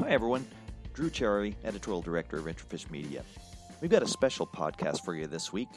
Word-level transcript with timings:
Hi, 0.00 0.10
everyone. 0.10 0.46
Drew 0.94 1.10
Cherry, 1.10 1.56
Editorial 1.64 2.02
Director 2.02 2.36
of 2.38 2.44
Intrafish 2.44 2.88
Media. 2.88 3.24
We've 3.80 3.90
got 3.90 4.04
a 4.04 4.06
special 4.06 4.46
podcast 4.46 5.04
for 5.04 5.12
you 5.12 5.26
this 5.26 5.52
week. 5.52 5.68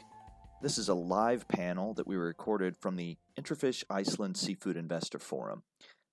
This 0.61 0.77
is 0.77 0.89
a 0.89 0.93
live 0.93 1.47
panel 1.47 1.95
that 1.95 2.07
we 2.07 2.15
recorded 2.15 2.77
from 2.77 2.95
the 2.95 3.18
Intrafish 3.36 3.83
Iceland 3.89 4.37
Seafood 4.37 4.77
Investor 4.77 5.18
Forum. 5.18 5.63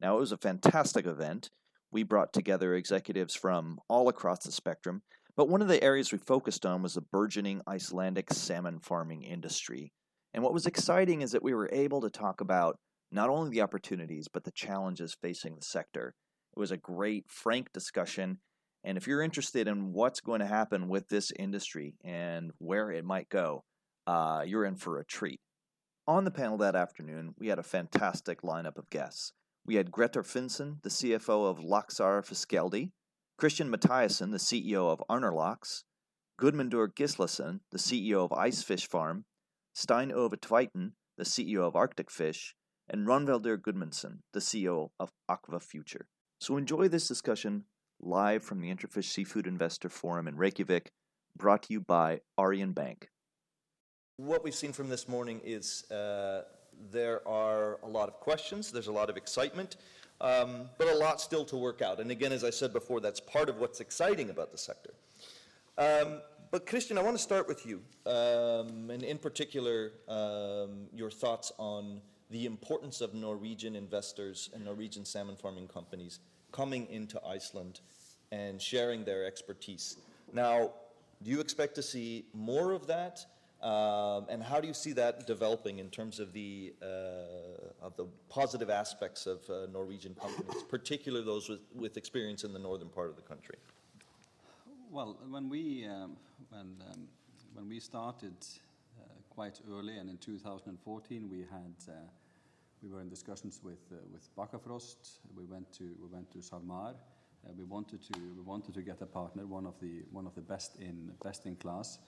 Now, 0.01 0.17
it 0.17 0.21
was 0.21 0.33
a 0.33 0.39
fantastic 0.39 1.07
event. 1.07 1.51
We 1.93 2.03
brought 2.03 2.33
together 2.33 2.75
executives 2.75 3.35
from 3.35 3.79
all 3.89 4.09
across 4.09 4.43
the 4.43 4.53
spectrum, 4.53 5.03
but 5.37 5.51
one 5.51 5.61
of 5.61 5.69
the 5.69 5.85
areas 5.85 6.11
we 6.11 6.19
focused 6.19 6.65
on 6.65 6.83
was 6.83 6.95
the 6.95 7.03
burgeoning 7.03 7.61
Icelandic 7.69 8.33
salmon 8.33 8.81
farming 8.81 9.23
industry. 9.23 9.93
And 10.33 10.43
what 10.43 10.55
was 10.55 10.67
exciting 10.67 11.21
is 11.21 11.33
that 11.33 11.43
we 11.43 11.53
were 11.53 11.69
able 11.73 12.01
to 12.01 12.11
talk 12.11 12.41
about 12.41 12.79
not 13.13 13.29
only 13.29 13.51
the 13.51 13.61
opportunities, 13.61 14.29
but 14.33 14.45
the 14.45 14.51
challenges 14.51 15.15
facing 15.21 15.57
the 15.57 15.63
sector. 15.63 16.15
It 16.59 16.61
was 16.61 16.73
a 16.73 16.77
great, 16.77 17.31
frank 17.31 17.73
discussion. 17.73 18.39
And 18.83 18.99
if 18.99 19.07
you're 19.07 19.23
interested 19.23 19.69
in 19.69 19.93
what's 19.93 20.21
going 20.21 20.41
to 20.41 20.47
happen 20.47 20.89
with 20.89 21.09
this 21.09 21.31
industry 21.39 21.95
and 22.03 22.51
where 22.59 22.91
it 22.91 23.05
might 23.05 23.29
go, 23.29 23.63
uh, 24.09 24.43
you're 24.45 24.65
in 24.65 24.75
for 24.75 24.99
a 24.99 25.05
treat. 25.05 25.39
On 26.09 26.25
the 26.25 26.33
panel 26.33 26.59
that 26.59 26.75
afternoon, 26.75 27.37
we 27.39 27.47
had 27.47 27.61
a 27.61 27.63
fantastic 27.63 28.43
lineup 28.43 28.77
of 28.77 28.91
guests. 28.91 29.33
We 29.65 29.77
had 29.77 29.93
Grettir 29.93 30.25
Finnsson, 30.25 30.83
the 30.83 30.89
CFO 30.89 31.49
of 31.49 31.61
Laxar 31.61 32.27
Fiskeldi, 32.27 32.91
Christian 33.37 33.71
Mathiasen, 33.71 34.33
the 34.33 34.39
CEO 34.39 34.91
of 34.91 35.01
Arnarlax, 35.09 35.85
Gudmundur 36.41 36.89
Gislason, 36.89 37.61
the 37.71 37.79
CEO 37.79 38.25
of 38.25 38.31
Icefish 38.31 38.89
Farm, 38.89 39.27
Stein 39.75 40.11
Ove 40.11 40.41
Tveiten, 40.41 40.95
the 41.17 41.25
CEO 41.25 41.61
of 41.61 41.77
Arctic 41.77 42.11
Fish, 42.11 42.57
and 42.89 43.07
Rögnvaldur 43.07 43.59
Gudmundsson, 43.59 44.23
the 44.33 44.41
CEO 44.41 44.89
of 44.99 45.13
AkvaFuture. 45.31 46.07
So 46.41 46.57
enjoy 46.57 46.87
this 46.87 47.09
discussion 47.09 47.65
live 48.01 48.45
from 48.45 48.61
the 48.61 48.73
Intrafish 48.73 49.07
Seafood 49.07 49.47
Investor 49.47 49.89
Forum 49.89 50.29
in 50.29 50.37
Reykjavik, 50.37 50.93
brought 51.37 51.65
to 51.65 51.73
you 51.73 51.81
by 51.81 52.21
Arion 52.39 52.73
Bank. 52.73 53.09
What 54.19 54.45
we've 54.45 54.55
seen 54.55 54.73
from 54.73 54.89
this 54.89 55.09
morning 55.09 55.41
is 55.45 55.91
uh, 55.91 56.45
there 56.93 57.27
are 57.27 57.81
a 57.83 57.89
lot 57.89 58.09
of 58.09 58.15
questions, 58.21 58.71
there's 58.71 58.87
a 58.87 58.93
lot 58.93 59.11
of 59.11 59.17
excitement, 59.17 59.77
um, 60.21 60.71
but 60.79 60.87
a 60.87 60.95
lot 60.95 61.21
still 61.21 61.45
to 61.45 61.57
work 61.57 61.83
out. 61.83 61.99
And 61.99 62.13
again, 62.13 62.31
as 62.31 62.45
I 62.45 62.51
said 62.51 62.73
before, 62.73 63.01
that's 63.01 63.19
part 63.19 63.49
of 63.49 63.59
what's 63.59 63.81
exciting 63.81 64.31
about 64.31 64.53
the 64.53 64.59
sector. 64.59 64.95
Um, 65.77 66.21
but 66.53 66.67
Christian, 66.67 66.99
I 66.99 67.03
want 67.03 67.17
to 67.17 67.23
start 67.23 67.49
with 67.49 67.67
you, 67.67 67.83
um, 68.07 68.91
and 68.91 69.03
in 69.03 69.19
particular, 69.19 69.91
um, 70.07 70.87
your 70.95 71.11
thoughts 71.11 71.51
on 71.59 72.01
the 72.31 72.47
importance 72.47 73.01
of 73.01 73.15
Norwegian 73.15 73.75
investors 73.75 74.51
and 74.55 74.65
Norwegian 74.65 75.05
salmon 75.05 75.37
farming 75.37 75.69
companies 75.69 76.21
coming 76.53 76.87
into 76.91 77.21
Iceland 77.25 77.81
and 78.33 78.61
sharing 78.61 79.05
their 79.05 79.25
expertise. 79.27 79.97
Now, 80.33 80.73
do 81.23 81.31
you 81.31 81.41
expect 81.41 81.75
to 81.77 81.83
see 81.83 82.27
more 82.35 82.73
of 82.73 82.87
that? 82.87 83.25
Um, 83.63 84.27
and 84.29 84.41
how 84.41 84.61
do 84.61 84.69
you 84.69 84.75
see 84.75 84.93
that 84.93 85.27
developing 85.27 85.81
in 85.81 85.91
terms 85.91 86.21
of 86.21 86.33
the 86.33 86.75
uh, 86.81 87.85
of 87.85 87.97
the 87.97 88.07
positive 88.29 88.71
aspects 88.71 89.27
of 89.27 89.39
uh, 89.51 89.67
Norwegian 89.73 90.15
companies, 90.15 90.63
particularly 90.63 91.25
those 91.25 91.49
with, 91.49 91.61
with 91.75 91.97
experience 91.97 92.45
in 92.45 92.53
the 92.53 92.59
northern 92.61 92.89
part 92.89 93.11
of 93.11 93.17
the 93.17 93.23
country? 93.23 93.57
Well, 94.93 95.19
when 95.29 95.49
we 95.49 95.87
um, 95.87 96.17
when 96.51 96.77
um, 96.93 97.09
when 97.55 97.69
we 97.69 97.81
started 97.81 98.37
quite 99.39 99.61
early, 99.71 99.97
and 99.99 100.11
in 100.11 100.19
2014 100.19 101.29
we 101.31 101.39
had 101.39 101.73
uh, 101.89 101.93
we 102.83 102.89
were 102.89 103.01
in 103.01 103.09
discussions 103.09 103.61
with 103.63 103.79
uh, 103.93 103.95
with 104.13 104.29
Bakkafrost. 104.35 105.21
We 105.37 105.45
went 105.45 105.73
to 105.75 105.85
we 106.03 106.09
went 106.13 106.29
to 106.33 106.39
SalMar. 106.39 106.95
Uh, 106.95 107.53
we 107.57 107.63
wanted 107.63 108.03
to 108.03 108.19
we 108.37 108.43
wanted 108.43 108.75
to 108.75 108.83
get 108.83 109.01
a 109.01 109.07
partner, 109.07 109.47
one 109.47 109.65
of 109.65 109.79
the 109.79 110.03
one 110.11 110.27
of 110.27 110.35
the 110.35 110.41
best 110.41 110.81
in 110.81 111.13
best 111.23 111.47
in 111.47 111.55
class. 111.55 112.01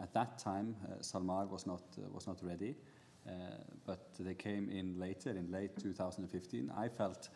At 0.00 0.14
that 0.14 0.38
time, 0.38 0.76
uh, 0.84 1.02
SalMar 1.02 1.50
was 1.50 1.66
not 1.66 1.82
uh, 1.98 2.08
was 2.14 2.28
not 2.28 2.38
ready, 2.40 2.76
uh, 3.26 3.32
but 3.84 4.14
they 4.20 4.34
came 4.34 4.70
in 4.70 4.96
later 4.96 5.30
in 5.30 5.50
late 5.50 5.76
2015. 5.82 6.70
I 6.76 6.88
felt. 6.88 7.30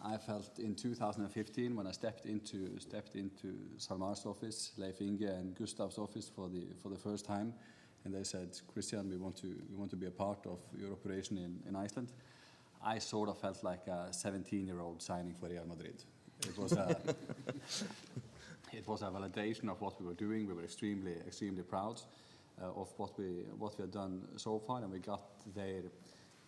I 0.00 0.16
felt 0.16 0.60
in 0.60 0.76
2015 0.76 1.76
when 1.76 1.86
I 1.86 1.90
stepped 1.90 2.24
into 2.24 2.78
stepped 2.78 3.16
into 3.16 3.48
SalMar's 3.76 4.24
office, 4.24 4.72
Leif 4.78 5.02
Inge 5.02 5.24
and 5.24 5.54
Gustav's 5.54 5.98
office 5.98 6.30
for 6.34 6.48
the 6.48 6.68
for 6.82 6.88
the 6.88 6.96
first 6.96 7.26
time, 7.26 7.52
and 8.08 8.16
they 8.16 8.24
said, 8.24 8.58
Christian, 8.72 9.10
we 9.10 9.18
want 9.18 9.36
to, 9.36 9.48
we 9.70 9.76
want 9.76 9.90
to 9.90 9.96
be 9.96 10.06
a 10.06 10.10
part 10.10 10.46
of 10.46 10.60
your 10.80 10.92
operation 10.92 11.36
in, 11.36 11.60
in 11.68 11.76
Iceland. 11.76 12.08
I 12.82 12.98
sort 13.00 13.28
of 13.28 13.38
felt 13.38 13.62
like 13.62 13.86
a 13.86 14.08
17 14.10 14.66
year 14.66 14.80
old 14.80 15.02
signing 15.02 15.34
for 15.34 15.46
Real 15.46 15.66
Madrid. 15.66 16.02
It 16.40 16.56
was 16.56 16.72
a, 16.72 16.96
it 18.72 18.88
was 18.88 19.02
a 19.02 19.06
validation 19.06 19.68
of 19.68 19.82
what 19.82 20.00
we 20.00 20.06
were 20.06 20.14
doing. 20.14 20.46
We 20.46 20.54
were 20.54 20.64
extremely, 20.64 21.16
extremely 21.26 21.62
proud 21.62 22.00
uh, 22.62 22.80
of 22.80 22.88
what 22.96 23.18
we, 23.18 23.44
what 23.58 23.76
we 23.76 23.82
had 23.82 23.92
done 23.92 24.22
so 24.36 24.58
far, 24.58 24.82
and 24.82 24.90
we 24.90 25.00
got 25.00 25.20
their, 25.54 25.82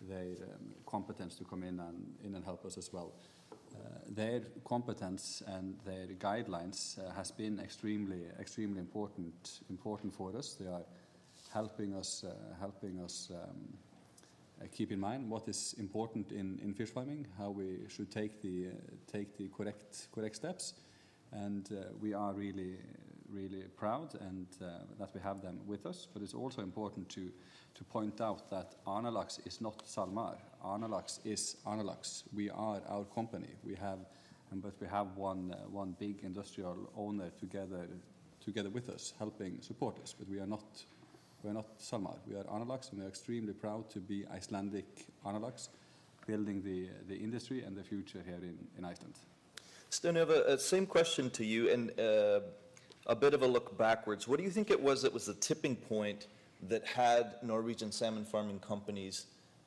their 0.09 0.31
um, 0.41 0.73
competence 0.87 1.35
to 1.35 1.43
come 1.43 1.61
in 1.61 1.79
and, 1.79 2.15
in 2.23 2.33
and 2.33 2.43
help 2.43 2.65
us 2.65 2.75
as 2.79 2.91
well. 2.91 3.13
Uh, 3.51 3.99
their 4.09 4.41
competence 4.65 5.43
and 5.45 5.75
their 5.85 6.07
guidelines 6.17 6.97
uh, 6.97 7.13
has 7.13 7.29
been 7.29 7.59
extremely, 7.59 8.23
extremely 8.39 8.79
important, 8.79 9.59
important 9.69 10.11
for 10.11 10.35
us. 10.35 10.55
They 10.59 10.67
are 10.67 10.83
helping 11.53 11.93
us, 11.93 12.23
uh, 12.23 12.33
helping 12.59 12.99
us 13.01 13.31
um, 13.31 13.77
uh, 14.61 14.65
keep 14.71 14.91
in 14.91 14.99
mind 14.99 15.29
what 15.29 15.47
is 15.47 15.75
important 15.79 16.31
in, 16.31 16.73
fish 16.73 16.89
farming, 16.89 17.27
how 17.37 17.49
we 17.49 17.79
should 17.89 18.11
take 18.11 18.41
the, 18.41 18.67
uh, 18.67 18.71
take 19.11 19.37
the 19.37 19.49
correct, 19.49 20.07
correct 20.13 20.35
steps. 20.35 20.73
And 21.33 21.69
we 22.01 22.13
are 22.13 22.33
really, 22.33 22.75
really 23.31 23.63
proud 23.77 24.15
and 24.19 24.47
that 24.99 25.13
we 25.13 25.21
have 25.21 25.41
them 25.41 25.59
with 25.65 25.85
us. 25.85 26.05
But 26.11 26.21
it's 26.21 26.33
also 26.33 26.61
important 26.61 27.07
to, 27.09 27.31
to 27.75 27.83
point 27.85 28.19
out 28.19 28.49
that 28.49 28.75
Arnarlax 28.85 29.39
is 29.47 29.61
not 29.61 29.85
SalMar. 29.85 30.35
Arnarlax 30.61 31.25
is 31.25 31.55
Arnarlax. 31.65 32.23
We 32.35 32.49
are 32.49 32.81
our 32.89 33.05
company. 33.05 33.47
We 33.63 33.75
have, 33.75 33.99
but 34.51 34.73
we 34.81 34.87
have 34.87 35.15
one, 35.15 35.55
one 35.71 35.95
big 35.97 36.17
industrial 36.21 36.91
owner 36.97 37.29
together, 37.39 37.87
together 38.43 38.69
with 38.69 38.89
us, 38.89 39.13
helping 39.17 39.61
support 39.61 39.99
us. 40.03 40.13
But 40.19 40.27
we 40.27 40.41
are 40.41 40.47
not 40.47 40.83
we 41.43 41.49
are 41.49 41.53
not 41.53 41.79
SalMar. 41.79 42.17
We 42.27 42.35
are 42.35 42.43
Arnarlax, 42.43 42.91
and 42.91 42.99
we 42.99 43.05
are 43.05 43.09
extremely 43.09 43.53
proud 43.53 43.89
to 43.91 43.99
be 43.99 44.25
Icelandic 44.31 44.85
Arnarlax, 45.25 45.69
building 46.27 46.61
the, 46.63 47.15
industry 47.15 47.63
and 47.63 47.75
the 47.75 47.83
future 47.83 48.21
here 48.25 48.39
in, 48.77 48.85
Iceland. 48.85 49.15
Stein 49.89 50.17
Ove, 50.17 50.29
uh, 50.29 50.57
same 50.57 50.85
question 50.85 51.29
to 51.31 51.45
you, 51.45 51.69
and 51.69 51.99
uh, 51.99 52.41
a 53.07 53.15
bit 53.15 53.33
of 53.33 53.41
a 53.41 53.47
look 53.47 53.77
backwards. 53.77 54.27
What 54.27 54.37
do 54.37 54.43
you 54.43 54.51
think 54.51 54.69
it 54.69 54.81
was 54.81 55.01
that 55.01 55.13
was 55.13 55.25
the 55.25 55.33
tipping 55.33 55.75
point 55.75 56.27
that 56.69 56.85
had 56.85 57.35
Norwegian 57.41 57.91
salmon 57.91 58.23
farming 58.23 58.59
companies 58.59 59.25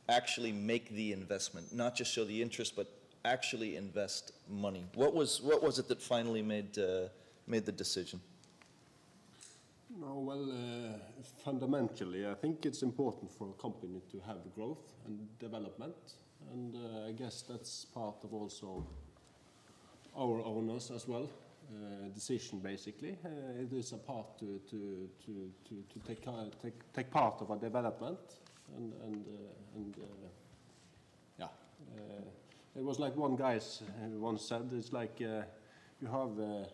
actually 0.08 0.52
make 0.52 0.90
the 0.90 1.12
investment, 1.12 1.74
not 1.74 1.96
just 1.96 2.12
show 2.12 2.24
the 2.24 2.40
interest, 2.40 2.76
but 2.76 2.86
actually 3.24 3.76
invest 3.76 4.32
money? 4.48 4.84
What 4.94 5.14
was, 5.14 5.42
what 5.42 5.62
was 5.62 5.78
it 5.78 5.88
that 5.88 6.00
finally 6.00 6.42
made, 6.42 6.78
uh, 6.78 7.08
made 7.46 7.66
the 7.66 7.72
decision? 7.72 8.20
No, 9.96 10.14
well, 10.14 10.50
uh, 10.50 11.22
fundamentally, 11.44 12.26
I 12.26 12.34
think 12.34 12.66
it's 12.66 12.82
important 12.82 13.30
for 13.30 13.50
a 13.50 13.62
company 13.62 14.02
to 14.10 14.20
have 14.26 14.38
growth 14.54 14.92
and 15.06 15.38
development, 15.38 15.94
and 16.52 16.74
uh, 16.74 17.08
I 17.08 17.12
guess 17.12 17.42
that's 17.42 17.84
part 17.84 18.16
of 18.24 18.34
also 18.34 18.84
our 20.16 20.44
owners 20.44 20.90
as 20.90 21.06
well. 21.06 21.30
Uh, 21.72 22.08
decision 22.14 22.58
basically. 22.58 23.16
Uh, 23.24 23.62
it 23.62 23.72
is 23.72 23.92
a 23.92 23.96
part 23.96 24.38
to 24.38 24.60
to 24.68 25.08
to 25.24 25.50
to, 25.68 25.82
to 25.92 25.98
take, 26.06 26.26
uh, 26.28 26.44
take 26.62 26.92
take 26.92 27.10
part 27.10 27.40
of 27.40 27.50
a 27.50 27.56
development, 27.56 28.18
and 28.76 28.92
and 29.02 29.24
uh, 29.26 29.76
and 29.76 29.96
yeah. 31.38 31.48
it 32.76 32.84
was 32.84 32.98
like 32.98 33.16
one 33.16 33.36
guy 33.36 33.60
once 34.18 34.44
said, 34.44 34.68
it's 34.72 34.92
like 34.92 35.20
you 35.20 36.08
have 36.10 36.68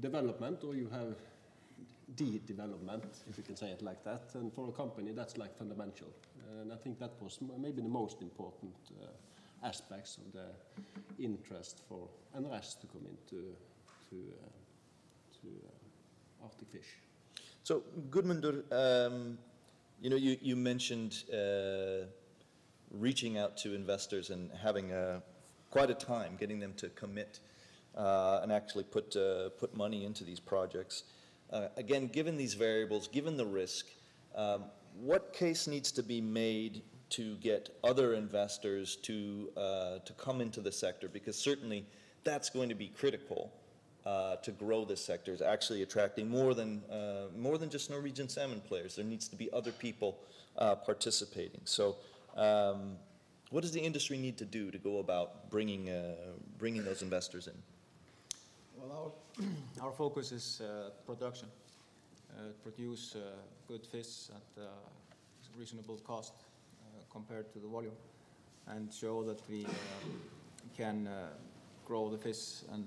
development 0.00 0.64
or 0.64 0.74
you 0.74 0.88
have 0.88 1.16
de-development, 2.16 3.24
if 3.28 3.36
you 3.36 3.44
can 3.44 3.56
say 3.56 3.70
it 3.70 3.82
like 3.82 4.04
that. 4.04 4.30
And 4.34 4.52
for 4.52 4.68
a 4.68 4.72
company, 4.72 5.12
that's 5.12 5.36
like 5.36 5.56
fundamental. 5.56 6.08
And 6.60 6.72
I 6.72 6.76
think 6.76 6.98
that 6.98 7.12
was 7.20 7.38
maybe 7.58 7.82
the 7.82 7.88
most 7.88 8.22
important 8.22 8.74
uh, 9.00 9.06
aspects 9.66 10.18
of 10.18 10.32
the 10.32 11.22
interest 11.22 11.82
for 11.88 12.08
NRS 12.36 12.80
to 12.80 12.86
come 12.86 13.06
into 13.06 13.56
to 14.10 14.16
uh, 14.16 14.46
to 15.40 15.48
uh, 15.48 16.44
Arctic 16.44 16.68
Fish. 16.70 16.98
So 17.62 17.82
Gudmundur, 18.10 18.62
um, 18.72 19.38
you 20.00 20.10
know, 20.10 20.16
you, 20.16 20.36
you 20.42 20.54
mentioned 20.54 21.24
uh, 21.32 22.06
reaching 22.90 23.38
out 23.38 23.56
to 23.58 23.74
investors 23.74 24.30
and 24.30 24.50
having 24.62 24.92
a, 24.92 25.22
quite 25.70 25.90
a 25.90 25.94
time 25.94 26.36
getting 26.38 26.60
them 26.60 26.74
to 26.76 26.88
commit 26.90 27.40
uh, 27.96 28.40
and 28.42 28.52
actually 28.52 28.84
put 28.84 29.16
uh, 29.16 29.48
put 29.50 29.76
money 29.76 30.04
into 30.04 30.24
these 30.24 30.40
projects. 30.40 31.04
Uh, 31.54 31.68
again, 31.76 32.08
given 32.08 32.36
these 32.36 32.54
variables, 32.54 33.06
given 33.06 33.36
the 33.36 33.46
risk, 33.46 33.86
um, 34.34 34.64
what 35.00 35.32
case 35.32 35.68
needs 35.68 35.92
to 35.92 36.02
be 36.02 36.20
made 36.20 36.82
to 37.10 37.36
get 37.36 37.68
other 37.84 38.14
investors 38.14 38.96
to, 38.96 39.48
uh, 39.56 39.98
to 40.04 40.12
come 40.14 40.40
into 40.40 40.60
the 40.60 40.72
sector? 40.72 41.08
Because 41.08 41.38
certainly 41.38 41.86
that's 42.24 42.50
going 42.50 42.68
to 42.68 42.74
be 42.74 42.88
critical 42.88 43.52
uh, 44.04 44.34
to 44.36 44.50
grow 44.50 44.84
this 44.84 45.02
sector 45.02 45.32
is 45.32 45.40
actually 45.40 45.82
attracting 45.82 46.28
more 46.28 46.54
than, 46.54 46.82
uh, 46.90 47.26
more 47.38 47.56
than 47.56 47.70
just 47.70 47.88
Norwegian 47.88 48.28
salmon 48.28 48.60
players. 48.60 48.96
There 48.96 49.04
needs 49.04 49.28
to 49.28 49.36
be 49.36 49.48
other 49.52 49.70
people 49.70 50.18
uh, 50.58 50.74
participating. 50.74 51.60
So 51.64 51.96
um, 52.36 52.96
what 53.50 53.60
does 53.60 53.70
the 53.70 53.80
industry 53.80 54.18
need 54.18 54.36
to 54.38 54.44
do 54.44 54.72
to 54.72 54.78
go 54.78 54.98
about 54.98 55.50
bringing, 55.50 55.88
uh, 55.88 56.16
bringing 56.58 56.84
those 56.84 57.02
investors 57.02 57.46
in? 57.46 57.54
Well, 58.86 59.14
our, 59.80 59.92
focus 59.92 60.32
is 60.32 60.60
uh, 60.60 60.90
production. 61.06 61.48
Uh, 62.36 62.48
produce 62.62 63.16
uh, 63.16 63.36
good 63.66 63.86
fish 63.86 64.28
at 64.28 64.62
uh, 64.62 64.66
reasonable 65.58 65.96
cost 65.98 66.34
compared 67.10 67.50
to 67.52 67.60
the 67.60 67.68
volume, 67.68 67.94
and 68.66 68.92
show 68.92 69.22
that 69.22 69.40
we 69.48 69.66
can 70.76 71.08
grow 71.86 72.10
the 72.10 72.18
fish 72.18 72.64
and 72.72 72.84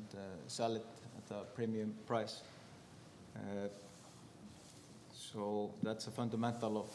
sell 0.47 0.75
it 0.75 0.85
at 1.17 1.35
a 1.35 1.43
premium 1.55 1.93
price. 2.05 2.41
So 5.13 5.71
that's 5.81 6.07
a 6.07 6.11
fundamental 6.11 6.77
of 6.77 6.89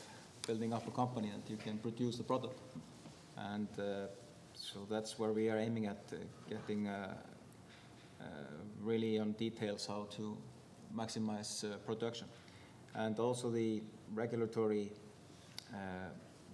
building 0.46 0.74
up 0.74 0.86
a 0.86 0.90
company 0.90 1.30
that 1.30 1.50
you 1.50 1.56
can 1.56 1.78
produce 1.78 2.18
the 2.18 2.24
product, 2.24 2.60
and 3.38 3.68
so 4.54 4.86
that's 4.90 5.18
where 5.18 5.32
we 5.32 5.48
are 5.48 5.58
aiming 5.58 5.86
at 5.86 6.12
getting. 6.48 6.88
Uh, 8.22 8.26
really 8.80 9.18
on 9.18 9.32
details 9.32 9.86
how 9.86 10.06
to 10.10 10.36
maximize 10.96 11.64
uh, 11.64 11.76
production. 11.78 12.26
And 12.94 13.18
also 13.18 13.50
the 13.50 13.82
regulatory 14.14 14.92
uh, 15.72 15.76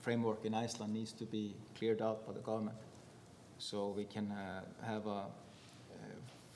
framework 0.00 0.44
in 0.44 0.54
Iceland 0.54 0.94
needs 0.94 1.12
to 1.12 1.24
be 1.24 1.54
cleared 1.76 2.02
out 2.02 2.26
by 2.26 2.32
the 2.32 2.40
government 2.40 2.76
so 3.58 3.88
we 3.96 4.04
can 4.04 4.32
have 4.82 5.06
a, 5.06 5.24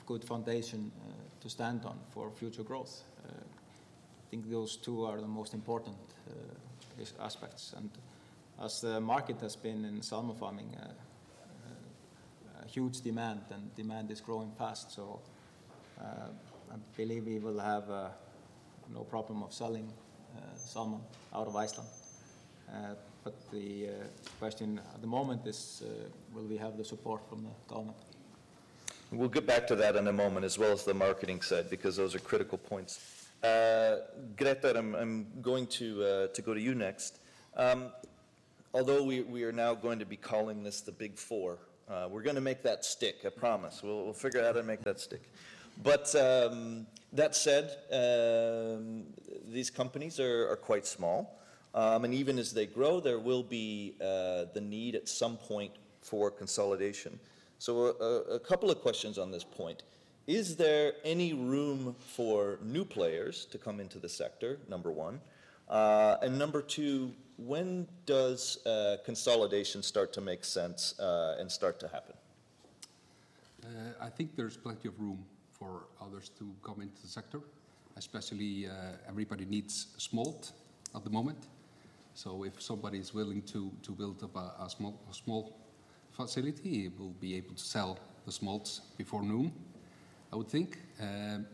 good 0.05 0.23
foundation 0.23 0.91
to 1.39 1.49
stand 1.49 1.85
on 1.85 1.97
for 2.09 2.29
future 2.29 2.63
growth. 2.63 3.03
I 3.25 4.29
think 4.29 4.49
those 4.51 4.75
two 4.75 5.05
are 5.05 5.21
the 5.21 5.27
most 5.27 5.53
important 5.53 5.95
aspects. 7.21 7.73
And 7.77 7.89
as 8.61 8.81
the 8.81 8.99
market 8.99 9.39
has 9.39 9.55
been 9.55 9.85
in 9.85 10.01
salmon 10.01 10.35
farming, 10.35 10.75
huge 12.73 13.01
demand, 13.01 13.41
and 13.51 13.75
demand 13.75 14.09
is 14.09 14.19
growing 14.19 14.51
fast. 14.57 14.91
So 14.91 15.19
uh, 15.99 16.29
I 16.71 16.75
believe 16.97 17.25
we 17.25 17.37
will 17.37 17.59
have 17.59 17.89
uh, 17.89 18.09
no 18.93 19.01
problem 19.01 19.43
of 19.43 19.53
selling 19.53 19.91
uh, 20.35 20.39
salmon 20.55 21.01
out 21.33 21.47
of 21.47 21.55
Iceland. 21.55 21.89
But 23.23 23.35
the 23.51 23.89
question 24.39 24.81
at 24.93 24.99
the 24.99 25.07
moment 25.07 25.47
is, 25.47 25.83
will 26.33 26.43
we 26.43 26.57
have 26.57 26.75
the 26.77 26.83
support 26.83 27.21
from 27.29 27.43
the 27.43 27.73
government? 27.73 27.97
We'll 29.11 29.29
get 29.29 29.45
back 29.47 29.65
to 29.67 29.75
that 29.75 29.95
in 29.95 30.07
a 30.07 30.11
moment, 30.11 30.43
as 30.43 30.57
well 30.57 30.71
as 30.73 30.83
the 30.83 30.93
marketing 30.93 31.41
side, 31.41 31.69
because 31.69 31.95
those 31.95 32.15
are 32.15 32.19
critical 32.19 32.57
points. 32.57 32.99
Grettir, 33.41 34.75
I'm, 34.75 35.27
going 35.41 35.67
to, 35.67 36.27
to 36.33 36.41
go 36.41 36.53
to 36.53 36.59
you 36.59 36.75
next. 36.75 37.19
Um, 37.55 37.91
although 38.73 39.03
we, 39.03 39.21
we 39.21 39.43
are 39.43 39.53
now 39.53 39.73
going 39.73 39.99
to 39.99 40.05
be 40.05 40.17
calling 40.17 40.63
this 40.63 40.81
the 40.81 40.91
Big 40.91 41.17
Four, 41.17 41.59
uh, 41.89 42.07
we're 42.09 42.23
going 42.23 42.35
to 42.35 42.41
make 42.41 42.63
that 42.63 42.85
stick, 42.85 43.17
I 43.25 43.29
promise. 43.29 43.81
We'll, 43.83 44.03
we'll 44.03 44.13
figure 44.13 44.39
out 44.39 44.47
how 44.47 44.61
to 44.61 44.63
make 44.63 44.81
that 44.83 44.99
stick. 44.99 45.21
But 45.81 46.13
um, 46.15 46.87
that 47.11 47.35
said, 47.35 47.77
um, 47.91 49.03
these 49.49 49.69
companies 49.69 50.19
are, 50.19 50.49
are 50.49 50.55
quite 50.55 50.85
small. 50.85 51.39
Um, 51.75 52.05
and 52.05 52.13
even 52.13 52.37
as 52.37 52.53
they 52.53 52.67
grow, 52.67 52.99
there 52.99 53.19
will 53.19 53.43
be 53.43 53.95
uh, 53.99 54.45
the 54.53 54.61
need 54.61 54.95
at 54.95 55.09
some 55.09 55.37
point 55.37 55.71
for 56.01 56.29
consolidation. 56.29 57.19
So, 57.57 57.95
a, 57.99 58.35
a 58.35 58.39
couple 58.39 58.69
of 58.69 58.81
questions 58.81 59.17
on 59.17 59.31
this 59.31 59.43
point. 59.43 59.83
Is 60.27 60.55
there 60.55 60.93
any 61.03 61.33
room 61.33 61.95
for 61.99 62.59
new 62.61 62.85
players 62.85 63.45
to 63.45 63.57
come 63.57 63.79
into 63.79 63.99
the 63.99 64.09
sector, 64.09 64.59
number 64.69 64.91
one? 64.91 65.19
Uh, 65.67 66.17
and 66.21 66.37
number 66.37 66.61
two, 66.61 67.11
when 67.37 67.87
does 68.05 68.65
uh, 68.65 68.97
consolidation 69.05 69.83
start 69.83 70.13
to 70.13 70.21
make 70.21 70.43
sense 70.43 70.99
uh, 70.99 71.37
and 71.39 71.51
start 71.51 71.79
to 71.79 71.87
happen? 71.87 72.15
Uh, 73.63 73.67
I 74.01 74.09
think 74.09 74.35
there's 74.35 74.57
plenty 74.57 74.87
of 74.87 74.99
room 74.99 75.25
for 75.51 75.87
others 76.01 76.29
to 76.37 76.53
come 76.63 76.81
into 76.81 77.01
the 77.01 77.07
sector, 77.07 77.39
especially 77.97 78.67
uh, 78.67 78.71
everybody 79.07 79.45
needs 79.45 79.87
smolt 79.97 80.51
at 80.95 81.03
the 81.03 81.09
moment. 81.09 81.47
So 82.13 82.43
if 82.43 82.61
somebody 82.61 82.99
is 82.99 83.13
willing 83.13 83.41
to, 83.43 83.71
to 83.81 83.91
build 83.91 84.23
up 84.23 84.35
a, 84.35 84.63
a 84.63 84.69
small, 84.69 84.99
a 85.09 85.13
small 85.13 85.57
facility, 86.11 86.69
he 86.69 86.91
will 86.97 87.15
be 87.19 87.35
able 87.35 87.55
to 87.55 87.63
sell 87.63 87.97
the 88.25 88.31
smolts 88.31 88.81
before 88.97 89.23
noon, 89.23 89.51
I 90.31 90.35
would 90.35 90.47
think. 90.47 90.77
Um, 91.01 91.45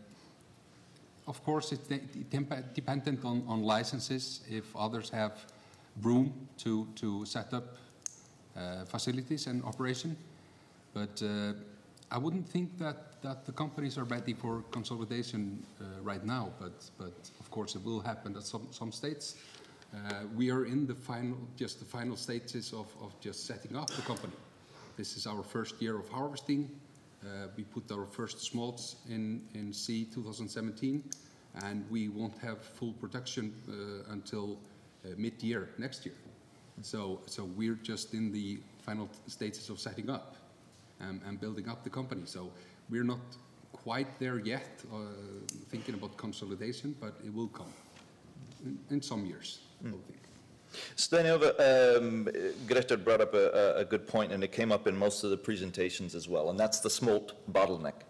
of 1.26 1.42
course, 1.44 1.72
it's 1.72 1.86
de- 1.86 1.98
de- 1.98 2.64
dependent 2.74 3.24
on, 3.24 3.44
on 3.46 3.62
licenses. 3.62 4.40
If 4.50 4.74
others 4.76 5.10
have 5.10 5.46
room 6.02 6.32
to, 6.58 6.86
to 6.96 7.24
set 7.24 7.52
up 7.52 7.76
uh, 8.56 8.84
facilities 8.84 9.46
and 9.46 9.64
operation, 9.64 10.16
but 10.92 11.22
uh, 11.22 11.52
I 12.10 12.18
wouldn't 12.18 12.48
think 12.48 12.78
that, 12.78 13.22
that 13.22 13.46
the 13.46 13.52
companies 13.52 13.96
are 13.96 14.04
ready 14.04 14.34
for 14.34 14.62
consolidation 14.70 15.62
uh, 15.80 15.84
right 16.02 16.24
now, 16.24 16.52
but, 16.58 16.90
but 16.98 17.30
of 17.38 17.50
course 17.50 17.76
it 17.76 17.84
will 17.84 18.00
happen 18.00 18.36
at 18.36 18.42
some, 18.42 18.66
some 18.70 18.92
states. 18.92 19.36
We 20.36 20.50
are 20.50 20.66
in 20.66 20.86
the 20.86 20.94
final, 20.94 21.36
just 21.56 21.80
the 21.80 21.84
final 21.84 22.16
stages 22.16 22.72
of, 22.72 22.86
of 23.02 23.18
just 23.20 23.46
setting 23.46 23.76
up 23.76 23.90
the 23.90 24.02
company. 24.02 24.32
This 24.96 25.16
is 25.16 25.26
our 25.26 25.42
first 25.42 25.80
year 25.80 25.98
of 25.98 26.08
harvesting. 26.08 26.70
Uh, 27.22 27.48
we 27.56 27.64
put 27.64 27.90
our 27.92 28.06
first 28.06 28.40
smolts 28.40 28.96
in, 29.08 29.42
in 29.54 29.72
sea 29.72 30.06
2017, 30.06 31.02
and 31.64 31.84
we 31.90 32.08
won't 32.08 32.36
have 32.38 32.58
full 32.58 32.94
production 32.94 33.52
uh, 33.68 34.12
until 34.12 34.58
mid-year 35.16 35.70
next 35.78 36.06
year. 36.06 36.14
So, 36.82 37.20
so 37.26 37.44
we're 37.44 37.78
just 37.82 38.14
in 38.14 38.32
the 38.32 38.58
final 38.82 39.08
stages 39.26 39.68
of 39.68 39.78
setting 39.78 40.08
up 40.08 40.36
um, 41.00 41.20
and 41.26 41.40
building 41.40 41.68
up 41.68 41.84
the 41.84 41.90
company. 41.90 42.22
So 42.24 42.50
we're 42.88 43.04
not 43.04 43.20
quite 43.72 44.18
there 44.18 44.38
yet, 44.38 44.82
uh, 44.92 44.96
thinking 45.68 45.94
about 45.94 46.16
consolidation, 46.16 46.94
but 47.00 47.14
it 47.24 47.32
will 47.34 47.48
come 47.48 47.72
in, 48.64 48.78
in 48.90 49.02
some 49.02 49.26
years, 49.26 49.60
I 49.84 49.90
think. 49.90 50.20
Stein 50.94 51.26
Ove, 51.26 51.42
um, 51.42 52.28
Grettir 52.66 52.96
brought 52.96 53.20
up 53.20 53.34
a, 53.34 53.76
a 53.76 53.84
good 53.84 54.06
point, 54.06 54.32
and 54.32 54.44
it 54.44 54.52
came 54.52 54.70
up 54.70 54.86
in 54.86 54.96
most 54.96 55.24
of 55.24 55.30
the 55.30 55.36
presentations 55.36 56.14
as 56.14 56.28
well, 56.28 56.50
and 56.50 56.58
that's 56.58 56.80
the 56.80 56.90
smolt 56.90 57.32
bottleneck. 57.52 58.04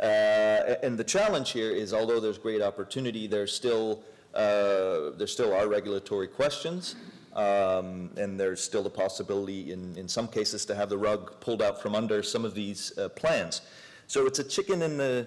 Uh, 0.00 0.74
and 0.82 0.98
the 0.98 1.04
challenge 1.04 1.52
here 1.52 1.70
is, 1.70 1.94
although 1.94 2.18
there's 2.18 2.38
great 2.38 2.60
opportunity, 2.60 3.28
there's 3.28 3.54
still 3.54 4.02
uh, 4.34 5.10
there 5.16 5.26
still 5.26 5.52
are 5.54 5.68
regulatory 5.68 6.28
questions, 6.28 6.96
um, 7.34 8.10
and 8.16 8.38
there's 8.38 8.62
still 8.62 8.82
the 8.82 8.90
possibility, 8.90 9.72
in, 9.72 9.96
in 9.96 10.08
some 10.08 10.28
cases, 10.28 10.64
to 10.66 10.74
have 10.74 10.88
the 10.88 10.98
rug 10.98 11.40
pulled 11.40 11.62
out 11.62 11.80
from 11.80 11.94
under 11.94 12.22
some 12.22 12.44
of 12.44 12.54
these 12.54 12.96
uh, 12.98 13.08
plans. 13.10 13.62
So 14.06 14.26
it's 14.26 14.38
a 14.38 14.44
chicken 14.44 14.82
and 14.82 15.00
the 15.00 15.26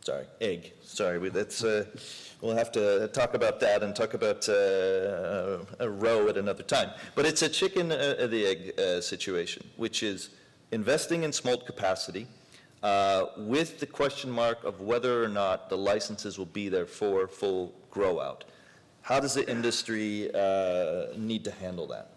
sorry 0.00 0.26
egg. 0.40 0.72
Sorry, 0.82 1.28
that's. 1.30 1.64
Uh, 1.64 1.86
We'll 2.40 2.56
have 2.56 2.72
to 2.72 3.08
talk 3.08 3.32
about 3.32 3.58
that 3.60 3.82
and 3.82 3.96
talk 3.96 4.12
about 4.12 4.46
uh, 4.50 5.64
a 5.78 5.88
row 5.88 6.28
at 6.28 6.36
another 6.36 6.62
time. 6.62 6.90
But 7.14 7.24
it's 7.24 7.40
a 7.40 7.48
chicken 7.48 7.90
uh, 7.90 8.26
the 8.28 8.44
egg 8.44 9.02
situation, 9.02 9.66
which 9.78 10.02
is 10.02 10.28
investing 10.70 11.22
in 11.22 11.32
smolt 11.32 11.64
capacity 11.64 12.26
uh, 12.84 13.30
with 13.38 13.80
the 13.80 13.86
question 13.86 14.30
mark 14.30 14.62
of 14.62 14.80
whether 14.80 15.24
or 15.24 15.28
not 15.28 15.70
the 15.70 15.76
licenses 15.76 16.38
will 16.38 16.52
be 16.52 16.68
there 16.68 16.86
for 16.86 17.26
full 17.26 17.74
grow 17.90 18.20
out. 18.20 18.44
How 19.00 19.20
does 19.20 19.34
the 19.34 19.50
industry 19.50 20.30
uh, 20.34 21.06
need 21.16 21.44
to 21.44 21.50
handle 21.50 21.86
that? 21.88 22.10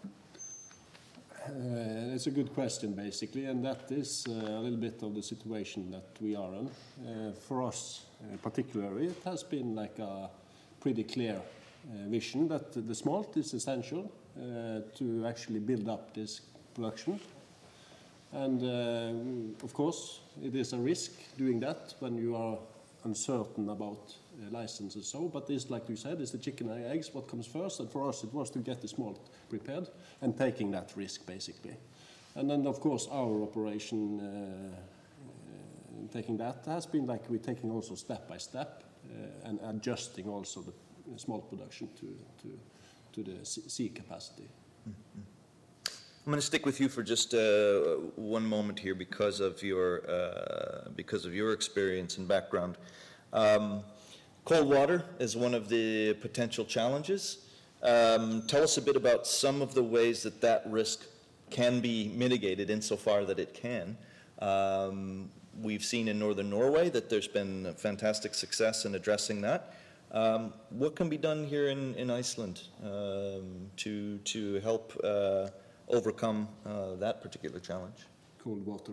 Uh, 1.46 2.14
It's 2.14 2.26
a 2.26 2.30
good 2.30 2.52
question, 2.54 2.92
basically, 2.92 3.46
and 3.46 3.64
that 3.64 3.90
is 3.90 4.26
uh, 4.28 4.32
a 4.32 4.60
little 4.60 4.78
bit 4.78 5.02
of 5.02 5.14
the 5.14 5.22
situation 5.22 5.90
that 5.90 6.08
we 6.20 6.36
are 6.36 6.52
in. 6.54 6.66
Uh, 6.68 7.32
For 7.32 7.62
us 7.62 8.06
uh, 8.20 8.36
particularly, 8.42 9.06
it 9.06 9.22
has 9.24 9.42
been 9.42 9.74
like 9.74 9.98
a 9.98 10.28
pretty 10.80 11.04
clear 11.04 11.40
uh, 11.40 12.08
vision 12.10 12.48
that 12.48 12.72
the 12.72 12.94
smolt 12.94 13.36
is 13.36 13.54
essential 13.54 14.12
to 14.94 15.26
actually 15.26 15.58
build 15.58 15.88
up 15.88 16.14
this 16.14 16.42
production. 16.72 17.18
And 18.32 18.62
uh, 18.62 19.64
of 19.64 19.72
course, 19.72 20.20
it 20.42 20.54
is 20.54 20.72
a 20.72 20.78
risk 20.78 21.12
doing 21.36 21.60
that 21.60 21.94
when 22.00 22.18
you 22.18 22.36
are 22.36 22.58
uncertain 23.04 23.68
about 23.70 24.14
uh, 24.40 24.50
licenses. 24.50 25.06
So, 25.06 25.28
but 25.28 25.48
it's 25.48 25.70
like 25.70 25.88
you 25.88 25.96
said, 25.96 26.20
it's 26.20 26.32
the 26.32 26.38
chicken 26.38 26.70
and 26.70 26.84
eggs. 26.84 27.14
What 27.14 27.28
comes 27.28 27.46
first? 27.46 27.80
And 27.80 27.90
for 27.90 28.08
us, 28.08 28.24
it 28.24 28.32
was 28.32 28.50
to 28.50 28.58
get 28.58 28.80
the 28.80 28.88
smolt 28.88 29.30
prepared 29.48 29.88
and 30.20 30.36
taking 30.36 30.70
that 30.72 30.92
risk 30.96 31.26
basically. 31.26 31.76
And 32.34 32.50
then, 32.50 32.66
of 32.66 32.80
course, 32.80 33.08
our 33.10 33.42
operation, 33.42 34.20
uh, 34.20 34.76
uh, 34.76 36.12
taking 36.12 36.36
that 36.38 36.64
has 36.66 36.86
been 36.86 37.06
like 37.06 37.28
we're 37.30 37.38
taking 37.38 37.70
also 37.70 37.94
step 37.94 38.28
by 38.28 38.36
step 38.36 38.84
uh, 39.10 39.48
and 39.48 39.58
adjusting 39.64 40.28
also 40.28 40.62
the 40.62 41.18
smolt 41.18 41.48
production 41.48 41.88
to 42.00 42.14
to 42.42 42.58
to 43.12 43.30
the 43.30 43.44
sea 43.44 43.88
capacity. 43.88 44.48
I'm 46.28 46.32
going 46.32 46.40
to 46.40 46.46
stick 46.46 46.66
with 46.66 46.78
you 46.78 46.90
for 46.90 47.02
just 47.02 47.32
uh, 47.32 47.80
one 48.16 48.44
moment 48.44 48.78
here 48.78 48.94
because 48.94 49.40
of 49.40 49.62
your 49.62 50.02
uh, 50.06 50.90
because 50.94 51.24
of 51.24 51.34
your 51.34 51.54
experience 51.54 52.18
and 52.18 52.28
background. 52.28 52.76
Um, 53.32 53.82
cold 54.44 54.68
water 54.68 55.06
is 55.18 55.38
one 55.38 55.54
of 55.54 55.70
the 55.70 56.12
potential 56.20 56.66
challenges. 56.66 57.46
Um, 57.82 58.42
tell 58.46 58.62
us 58.62 58.76
a 58.76 58.82
bit 58.82 58.94
about 58.94 59.26
some 59.26 59.62
of 59.62 59.72
the 59.72 59.82
ways 59.82 60.22
that 60.24 60.42
that 60.42 60.64
risk 60.66 61.06
can 61.48 61.80
be 61.80 62.12
mitigated 62.14 62.68
insofar 62.68 63.24
that 63.24 63.38
it 63.38 63.54
can. 63.54 63.96
Um, 64.40 65.30
we've 65.62 65.82
seen 65.82 66.08
in 66.08 66.18
northern 66.18 66.50
Norway 66.50 66.90
that 66.90 67.08
there's 67.08 67.26
been 67.26 67.72
fantastic 67.78 68.34
success 68.34 68.84
in 68.84 68.94
addressing 68.94 69.40
that. 69.40 69.76
Um, 70.12 70.52
what 70.68 70.94
can 70.94 71.08
be 71.08 71.16
done 71.16 71.46
here 71.46 71.68
in, 71.68 71.94
in 71.94 72.10
Iceland 72.10 72.64
um, 72.84 73.70
to, 73.78 74.18
to 74.18 74.60
help 74.60 74.92
uh, 75.02 75.48
overcome 75.88 76.48
uh, 76.66 76.94
that 76.96 77.22
particular 77.22 77.60
challenge? 77.60 78.06
Cold 78.42 78.64
water. 78.66 78.92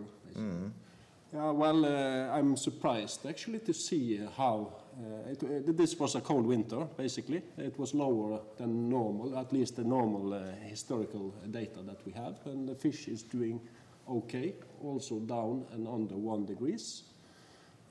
Yeah, 1.32 1.50
well, 1.50 1.84
uh, 1.84 2.38
I'm 2.38 2.56
surprised 2.56 3.26
actually 3.26 3.58
to 3.60 3.74
see 3.74 4.20
how 4.36 4.72
uh, 4.96 5.30
it, 5.30 5.42
uh, 5.42 5.72
this 5.72 5.98
was 5.98 6.14
a 6.14 6.20
cold 6.20 6.46
winter. 6.46 6.86
Basically, 6.96 7.42
it 7.58 7.78
was 7.78 7.94
lower 7.94 8.40
than 8.56 8.88
normal, 8.88 9.36
at 9.38 9.52
least 9.52 9.76
the 9.76 9.84
normal 9.84 10.32
uh, 10.32 10.52
historical 10.62 11.34
data 11.50 11.82
that 11.82 11.98
we 12.06 12.12
have, 12.12 12.38
and 12.46 12.68
the 12.68 12.74
fish 12.74 13.08
is 13.08 13.22
doing 13.22 13.60
okay, 14.08 14.54
also 14.82 15.18
down 15.18 15.66
and 15.72 15.88
under 15.88 16.16
one 16.16 16.46
degrees. 16.46 17.02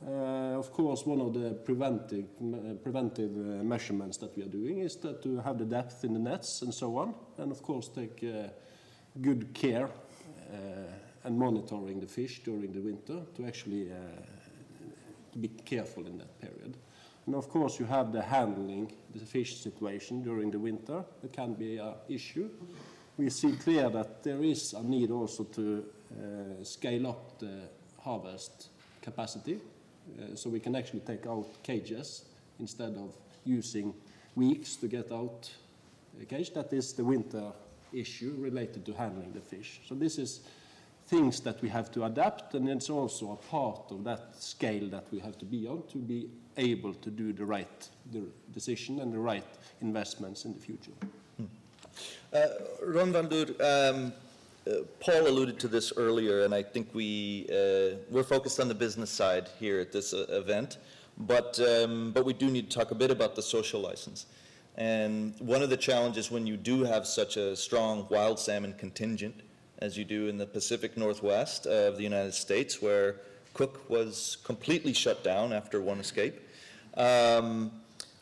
Uh, 0.07 0.57
of 0.57 0.71
course, 0.71 1.05
one 1.05 1.19
of 1.19 1.33
the 1.33 1.53
preventive, 1.65 2.25
uh, 2.41 2.73
preventive 2.83 3.31
uh, 3.31 3.63
measurements 3.63 4.17
that 4.17 4.35
we 4.37 4.43
are 4.43 4.49
doing 4.49 4.79
is 4.79 4.95
that 4.97 5.21
to 5.21 5.39
have 5.39 5.57
the 5.57 5.65
depth 5.65 6.03
in 6.03 6.13
the 6.13 6.19
nets 6.19 6.61
and 6.61 6.73
so 6.73 6.97
on, 6.97 7.13
and 7.37 7.51
of 7.51 7.61
course 7.61 7.89
take 7.89 8.23
uh, 8.23 8.47
good 9.21 9.53
care 9.53 9.85
uh, 9.85 10.57
and 11.23 11.37
monitoring 11.37 11.99
the 11.99 12.07
fish 12.07 12.41
during 12.43 12.71
the 12.73 12.81
winter 12.81 13.21
to 13.35 13.45
actually 13.45 13.91
uh, 13.91 13.95
be 15.39 15.47
careful 15.47 16.05
in 16.05 16.17
that 16.17 16.39
period. 16.39 16.77
And 17.25 17.35
of 17.35 17.49
course, 17.49 17.79
you 17.79 17.85
have 17.85 18.11
the 18.11 18.21
handling 18.21 18.91
the 19.13 19.25
fish 19.25 19.61
situation 19.61 20.21
during 20.21 20.51
the 20.51 20.59
winter. 20.59 21.03
It 21.23 21.33
can 21.33 21.53
be 21.53 21.77
an 21.77 21.93
issue. 22.07 22.49
We 23.17 23.29
see 23.29 23.53
clear 23.53 23.89
that 23.89 24.23
there 24.23 24.43
is 24.43 24.73
a 24.73 24.83
need 24.83 25.09
also 25.09 25.45
to 25.45 25.85
uh, 26.11 26.63
scale 26.63 27.07
up 27.07 27.39
the 27.39 27.69
harvest 27.99 28.69
capacity, 29.01 29.59
uh, 30.19 30.35
so 30.35 30.49
we 30.49 30.59
can 30.59 30.75
actually 30.75 30.99
take 30.99 31.25
out 31.25 31.47
cages 31.63 32.25
instead 32.59 32.95
of 32.95 33.15
using 33.43 33.93
weeks 34.35 34.75
to 34.75 34.87
get 34.87 35.11
out 35.11 35.49
a 36.21 36.25
cage. 36.25 36.53
That 36.53 36.71
is 36.73 36.93
the 36.93 37.03
winter 37.03 37.51
issue 37.99 38.35
related 38.37 38.85
to 38.85 38.93
handling 38.93 39.33
the 39.33 39.41
fish. 39.41 39.81
So 39.87 39.95
this 39.95 40.17
is 40.17 40.41
things 41.07 41.39
that 41.41 41.61
we 41.61 41.69
have 41.69 41.91
to 41.91 42.05
adapt, 42.05 42.55
and 42.55 42.67
it's 42.67 42.89
also 42.89 43.31
a 43.33 43.49
part 43.49 43.91
of 43.91 44.03
that 44.03 44.35
scale 44.39 44.87
that 44.89 45.05
we 45.11 45.19
have 45.19 45.37
to 45.37 45.45
be 45.45 45.67
on 45.67 45.83
to 45.91 45.97
be 45.97 46.29
able 46.57 46.93
to 46.93 47.09
do 47.09 47.33
the 47.33 47.45
right 47.45 47.89
the 48.11 48.23
decision 48.53 48.99
and 48.99 49.13
the 49.13 49.19
right 49.19 49.45
investments 49.81 50.45
in 50.45 50.53
the 50.53 50.59
future. 50.59 50.91
Uh, 52.33 52.47
Rögnvaldur, 52.83 53.49
um, 53.61 54.13
uh, 54.67 54.81
Paul 54.99 55.27
alluded 55.27 55.59
to 55.59 55.67
this 55.67 55.93
earlier, 55.95 56.43
and 56.43 56.53
I 56.53 56.63
think 56.63 56.89
we, 56.93 57.45
uh, 57.49 57.97
we're 58.09 58.23
focused 58.23 58.59
on 58.59 58.67
the 58.67 58.75
business 58.75 59.09
side 59.09 59.49
here 59.59 59.79
at 59.79 59.91
this 59.91 60.13
uh, 60.13 60.25
event, 60.29 60.77
but, 61.17 61.59
um, 61.59 62.11
but 62.11 62.25
we 62.25 62.33
do 62.33 62.49
need 62.49 62.69
to 62.69 62.77
talk 62.77 62.91
a 62.91 62.95
bit 62.95 63.11
about 63.11 63.35
the 63.35 63.41
social 63.41 63.79
license. 63.79 64.25
And 64.77 65.33
one 65.39 65.61
of 65.61 65.69
the 65.69 65.77
challenges 65.77 66.29
when 66.29 66.45
you 66.45 66.57
do 66.57 66.83
have 66.83 67.07
such 67.07 67.37
a 67.37 67.55
strong 67.55 68.07
wild 68.09 68.39
salmon 68.39 68.73
contingent, 68.77 69.41
as 69.79 69.97
you 69.97 70.03
do 70.03 70.27
in 70.27 70.37
the 70.37 70.45
Pacific 70.45 70.97
Northwest 70.97 71.65
of 71.65 71.97
the 71.97 72.03
United 72.03 72.33
States, 72.33 72.81
where 72.81 73.17
Cooke 73.53 73.89
was 73.89 74.37
completely 74.43 74.93
shut 74.93 75.23
down 75.23 75.53
after 75.53 75.81
one 75.81 75.99
escape. 75.99 76.41
Um, 76.95 77.71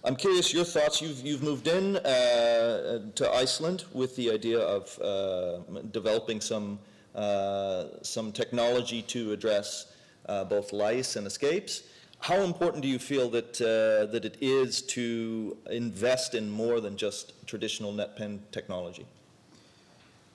I'm 0.03 0.15
curious 0.15 0.53
your 0.53 0.65
thoughts. 0.65 1.01
You've, 1.01 1.25
you've 1.25 1.43
moved 1.43 1.67
in 1.67 1.97
uh, 1.97 2.99
to 3.15 3.31
Iceland 3.31 3.85
with 3.93 4.15
the 4.15 4.31
idea 4.31 4.59
of 4.59 4.99
uh, 5.01 5.79
developing 5.91 6.39
some, 6.41 6.77
uh, 7.15 7.85
some 8.01 8.31
technology 8.31 9.01
to 9.03 9.31
address 9.31 9.87
uh, 10.27 10.43
both 10.43 10.71
lice 10.73 11.15
and 11.15 11.25
escapes. 11.25 11.83
How 12.23 12.39
important 12.41 12.81
do 12.83 12.87
you 12.87 12.99
feel 12.99 13.29
that, 13.31 13.59
uh, 13.59 14.09
that 14.13 14.23
it 14.23 14.37
is 14.39 14.81
to 14.83 15.57
invest 15.69 16.35
in 16.35 16.49
more 16.49 16.79
than 16.79 16.95
just 16.95 17.33
traditional 17.45 17.91
net 17.91 18.15
pen 18.15 18.39
technology? 18.53 19.05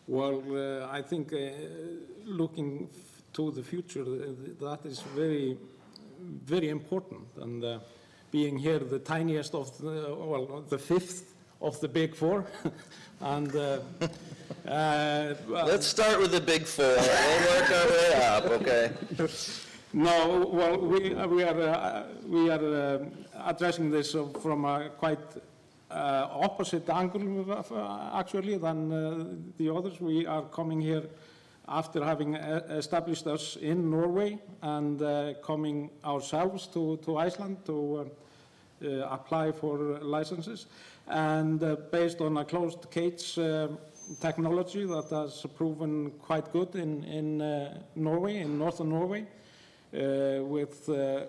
Well, 0.07 0.43
uh, 0.53 0.87
I 0.93 1.01
think 1.01 1.33
uh, 1.33 1.39
looking 2.27 2.91
to 3.33 3.51
the 3.53 3.63
future, 3.63 4.03
uh, 4.03 4.67
that 4.67 4.85
is 4.85 5.01
very, 5.17 5.57
very 6.45 6.69
important. 6.69 7.27
And 7.41 7.65
uh, 7.65 7.79
being 8.31 8.59
here 8.59 8.81
the 8.81 8.99
tiniest 8.99 9.55
of 9.55 9.79
the, 9.79 10.15
well, 10.15 10.63
the 10.69 10.79
fifth 10.79 11.33
of 11.63 11.81
the 11.81 11.89
big 11.89 12.15
four. 12.15 12.45
and 13.23 13.57
uh, 13.57 13.79
uh, 14.69 15.35
well, 15.49 15.67
Let's 15.67 15.87
start 15.87 16.21
with 16.21 16.33
the 16.33 16.43
big 16.43 16.67
four. 16.67 16.85
We'll 16.85 17.61
work 17.61 17.71
our 17.71 17.89
way 17.89 18.15
up, 18.27 18.45
okay? 18.45 18.91
No, 19.95 20.47
well, 20.53 20.77
we, 20.77 21.15
are, 21.15 21.61
uh, 21.61 22.07
we 22.27 22.51
are 22.51 22.97
um, 22.97 23.11
addressing 23.47 23.91
this 23.91 24.15
uh, 24.15 24.27
from 24.43 24.67
a 24.67 24.91
quite 24.91 25.19
uh, 25.91 26.29
opposite 26.31 26.91
angle, 26.91 27.51
uh, 27.51 28.11
actually, 28.19 28.59
than 28.59 28.93
uh, 28.93 29.25
the 29.57 29.75
others. 29.75 29.99
We 29.99 30.27
are 30.27 30.43
coming 30.43 30.83
here 30.83 31.05
after 31.67 32.05
having 32.05 32.37
uh, 32.37 32.67
established 32.69 33.27
us 33.27 33.57
in 33.57 33.91
Norway 33.91 34.39
and 34.61 35.01
uh, 35.01 35.33
coming 35.43 35.89
ourselves 36.05 36.67
to, 36.69 36.99
to 37.07 37.17
Iceland 37.17 37.65
to 37.65 38.11
uh, 38.85 38.87
uh, 38.87 39.09
apply 39.11 39.53
for 39.53 39.79
licenses. 40.03 40.67
And 41.07 41.63
uh, 41.63 41.77
based 41.91 42.21
on 42.21 42.37
a 42.37 42.45
closed 42.45 42.91
cage 42.91 43.39
uh, 43.39 43.69
technology 44.21 44.85
that 44.85 45.09
has 45.11 45.47
proven 45.57 46.11
quite 46.21 46.53
good 46.53 46.75
in, 46.75 47.05
in 47.05 47.41
uh, 47.41 47.81
Norway, 47.97 48.37
in 48.41 48.59
northern 48.59 48.91
Norway, 48.91 49.23
uh, 49.23 49.25
with 49.93 50.89
uh, 50.89 51.27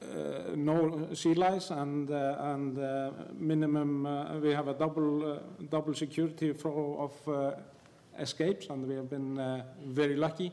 uh, 0.00 0.54
no 0.56 1.08
sea 1.14 1.34
lice 1.34 1.70
and, 1.70 2.10
uh, 2.10 2.36
and 2.38 2.78
uh, 2.78 3.10
minimum, 3.36 4.06
uh, 4.06 4.38
we 4.38 4.50
have 4.50 4.68
a 4.68 4.74
double, 4.74 5.32
uh, 5.32 5.38
double 5.68 5.94
security 5.94 6.52
flow 6.52 6.96
of 6.98 7.34
uh, 7.34 7.52
escapes 8.18 8.68
and 8.70 8.86
we 8.86 8.94
have 8.94 9.10
been 9.10 9.38
uh, 9.38 9.62
very 9.86 10.16
lucky. 10.16 10.52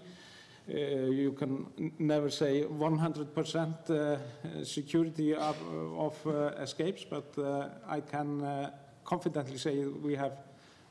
Uh, 0.67 0.77
you 1.11 1.31
can 1.33 1.67
never 1.99 2.29
say 2.29 2.63
100% 2.63 3.89
uh, 3.89 4.63
security 4.63 5.35
of, 5.35 5.55
of 5.95 6.27
uh, 6.27 6.61
escapes, 6.61 7.05
but 7.07 7.37
uh, 7.37 7.69
I 7.87 8.01
can 8.01 8.41
uh, 8.41 8.71
confidently 9.03 9.57
say 9.57 9.85
we 9.85 10.15
have 10.15 10.33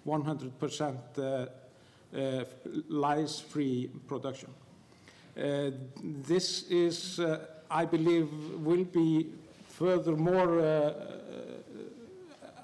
100% 0.07 0.97
uh, 1.19 1.47
uh, 2.17 2.45
lice-free 2.89 3.91
production. 4.07 4.51
Uh, 5.37 5.71
This 6.27 6.71
is, 6.71 7.19
uh, 7.19 7.41
I 7.69 7.85
believe, 7.85 8.29
will 8.61 8.85
be 8.85 9.33
furthermore 9.69 10.61
uh, 10.61 10.65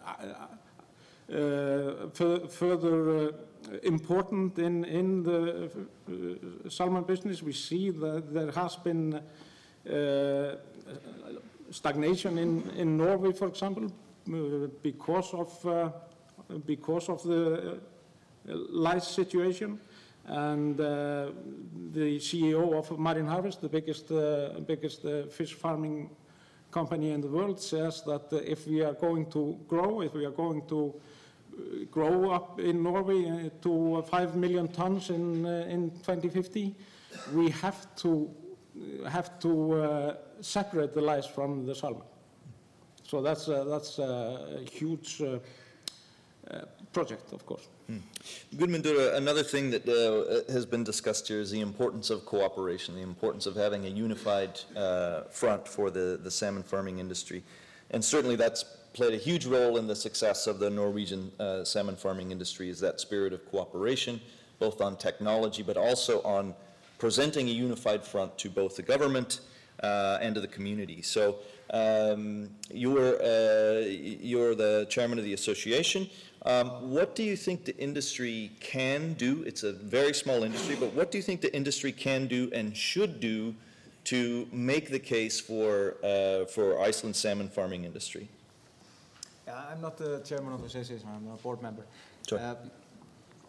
uh, 0.06 0.22
uh, 0.22 1.34
uh 1.34 2.08
fur- 2.12 2.46
further 2.46 3.34
important 3.82 4.58
in 4.58 4.84
in 4.84 5.22
the 5.24 5.70
salmon 6.68 7.04
business. 7.04 7.42
We 7.42 7.52
see 7.52 7.90
that 7.90 8.32
there 8.32 8.52
has 8.52 8.76
been 8.76 9.20
stagnation 11.70 12.38
in 12.38 12.70
in 12.76 12.96
Norway, 12.96 13.32
for 13.32 13.48
example, 13.48 13.90
because 14.82 15.34
of 15.34 15.92
because 16.66 17.08
of 17.08 17.22
the 17.22 17.80
lice 18.70 19.08
situation. 19.08 19.80
And 20.26 20.78
uh, 20.80 21.30
the 21.92 22.18
CEO 22.18 22.74
of 22.74 22.98
Marine 22.98 23.26
Harvest, 23.26 23.60
the 23.60 23.68
biggest, 23.68 24.10
uh, 24.12 24.60
biggest 24.66 25.04
uh, 25.04 25.26
fish 25.26 25.54
farming 25.54 26.10
company 26.70 27.10
in 27.10 27.20
the 27.20 27.28
world, 27.28 27.60
says 27.60 28.02
that 28.02 28.32
uh, 28.32 28.36
if 28.36 28.66
we 28.66 28.82
are 28.82 28.92
going 28.92 29.30
to 29.30 29.58
grow, 29.66 30.02
if 30.02 30.14
we 30.14 30.24
are 30.24 30.30
going 30.30 30.66
to 30.68 30.94
uh, 31.52 31.84
grow 31.90 32.30
up 32.30 32.60
in 32.60 32.82
Norway 32.82 33.28
uh, 33.28 33.62
to 33.62 34.02
5 34.08 34.36
million 34.36 34.68
tons 34.68 35.10
in, 35.10 35.44
uh, 35.44 35.66
in 35.68 35.90
2050, 35.90 36.76
we 37.34 37.50
have 37.50 37.94
to, 37.96 38.30
have 39.08 39.38
to 39.40 39.72
uh, 39.72 40.14
separate 40.40 40.94
the 40.94 41.00
lice 41.00 41.26
from 41.26 41.66
the 41.66 41.74
salmon. 41.74 42.02
So 43.02 43.20
that's, 43.20 43.48
uh, 43.48 43.64
that's 43.64 43.98
a 43.98 44.60
huge 44.70 45.20
uh, 46.50 46.56
uh, 46.56 46.64
project, 46.92 47.32
of 47.32 47.44
course. 47.46 47.68
Gudmundur, 48.56 49.14
another 49.16 49.42
thing 49.42 49.70
that 49.70 49.88
uh, 49.88 50.52
has 50.52 50.66
been 50.66 50.84
discussed 50.84 51.28
here 51.28 51.40
is 51.40 51.50
the 51.50 51.60
importance 51.60 52.10
of 52.10 52.24
cooperation, 52.24 52.94
the 52.94 53.02
importance 53.02 53.46
of 53.46 53.56
having 53.56 53.86
a 53.86 53.88
unified 53.88 54.60
uh, 54.76 55.22
front 55.30 55.66
for 55.66 55.90
the, 55.90 56.18
the 56.22 56.30
salmon 56.30 56.62
farming 56.62 56.98
industry. 56.98 57.42
And 57.90 58.04
certainly 58.04 58.36
that's 58.36 58.64
played 58.92 59.14
a 59.14 59.16
huge 59.16 59.46
role 59.46 59.76
in 59.76 59.86
the 59.86 59.96
success 59.96 60.46
of 60.46 60.58
the 60.58 60.70
Norwegian 60.70 61.30
uh, 61.38 61.64
salmon 61.64 61.96
farming 61.96 62.32
industry 62.32 62.68
is 62.68 62.80
that 62.80 63.00
spirit 63.00 63.32
of 63.32 63.44
cooperation 63.46 64.20
both 64.58 64.80
on 64.80 64.96
technology, 64.96 65.62
but 65.62 65.76
also 65.76 66.20
on 66.22 66.54
presenting 66.98 67.48
a 67.48 67.52
unified 67.52 68.04
front 68.04 68.36
to 68.38 68.50
both 68.50 68.76
the 68.76 68.82
government 68.82 69.40
uh, 69.82 70.18
and 70.20 70.34
to 70.34 70.40
the 70.40 70.48
community. 70.48 71.02
So 71.02 71.36
um, 71.72 72.50
you're, 72.70 73.20
uh, 73.22 73.80
you're 74.30 74.54
the 74.54 74.86
chairman 74.88 75.18
of 75.18 75.24
the 75.24 75.34
association. 75.34 76.08
Um, 76.46 76.90
what 76.90 77.14
do 77.14 77.22
you 77.22 77.36
think 77.36 77.64
the 77.64 77.76
industry 77.78 78.50
can 78.60 79.14
do? 79.14 79.42
It's 79.42 79.62
a 79.62 79.72
very 79.72 80.14
small 80.14 80.42
industry, 80.42 80.76
but 80.78 80.92
what 80.94 81.10
do 81.10 81.18
you 81.18 81.22
think 81.22 81.40
the 81.40 81.54
industry 81.54 81.92
can 81.92 82.26
do 82.26 82.50
and 82.52 82.76
should 82.76 83.20
do 83.20 83.54
to 84.04 84.48
make 84.50 84.90
the 84.90 84.98
case 84.98 85.38
for, 85.38 85.96
uh, 86.02 86.46
for 86.46 86.80
Iceland's 86.80 87.18
salmon 87.18 87.48
farming 87.48 87.84
industry? 87.84 88.28
Yeah, 89.46 89.62
I'm 89.70 89.80
not 89.80 89.96
the 89.98 90.20
chairman 90.20 90.54
of 90.54 90.60
the 90.60 90.66
association, 90.66 91.08
I'm 91.14 91.28
a 91.30 91.36
board 91.36 91.60
member. 91.62 91.84
Sure. 92.28 92.38
Uh, 92.38 92.54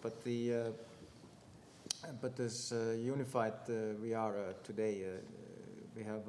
But 0.01 0.23
the, 0.23 0.53
uh, 0.53 2.07
but 2.21 2.39
as 2.39 2.73
uh, 2.73 2.97
unified 2.97 3.53
uh, 3.69 3.93
we 4.01 4.15
are 4.15 4.35
uh, 4.35 4.53
today, 4.63 5.03
uh, 5.05 5.21
we 5.95 6.03
have 6.03 6.25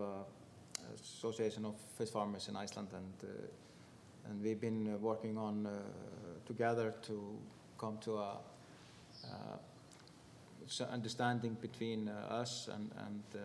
association 1.02 1.64
of 1.64 1.74
fish 1.98 2.10
farmers 2.10 2.48
in 2.48 2.56
Iceland 2.56 2.88
and, 2.94 3.30
uh, 3.30 4.30
and 4.30 4.42
we've 4.42 4.60
been 4.60 4.94
uh, 4.94 4.98
working 4.98 5.36
on 5.36 5.66
uh, 5.66 5.70
together 6.46 6.94
to 7.02 7.38
come 7.78 7.98
to 7.98 8.18
a 8.18 8.36
understanding 10.90 11.56
between 11.60 12.08
us 12.08 12.68
and, 12.72 12.90
and 13.06 13.22
the 13.32 13.40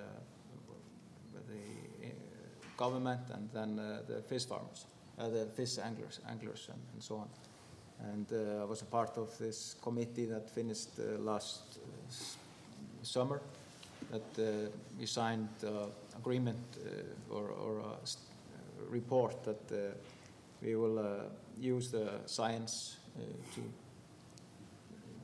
government 2.78 3.22
and 3.34 3.50
then 3.54 3.80
uh, 3.80 4.02
the 4.08 4.22
fish 4.22 4.46
farmers, 4.46 4.86
uh, 5.20 5.28
the 5.28 5.46
fish 5.46 5.78
anglers, 5.80 6.20
anglers 6.30 6.70
and, 6.72 6.82
and 6.94 7.04
so 7.04 7.16
on. 7.16 7.28
And 8.12 8.28
uh, 8.32 8.62
I 8.62 8.66
was 8.66 8.84
a 8.84 8.86
part 8.86 9.18
of 9.18 9.36
this 9.40 9.76
committee 9.82 10.26
that 10.26 10.50
finished 10.50 11.00
last 11.20 11.80
summer. 13.02 13.42
That 14.12 14.40
uh, 14.40 14.70
we 14.98 15.06
signed 15.06 15.50
uh, 15.66 15.88
agreement 16.18 16.78
uh, 16.78 17.34
or, 17.34 17.50
or 17.50 17.80
a 17.80 17.84
uh, 17.84 17.96
report 18.90 19.44
that 19.44 19.72
uh, 19.72 19.94
we 20.62 20.76
will 20.76 21.00
uh, 21.00 21.24
use 21.60 21.92
the 21.92 22.10
science 22.26 22.98
to 23.56 23.62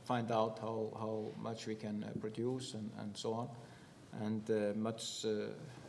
find 0.03 0.31
out 0.31 0.57
how, 0.59 0.89
how 0.97 1.25
much 1.41 1.67
we 1.67 1.75
can 1.75 2.03
produce 2.19 2.73
and, 2.73 2.89
and 2.99 3.15
so 3.15 3.33
on. 3.33 3.47
And 4.21 4.75
much, 4.75 5.25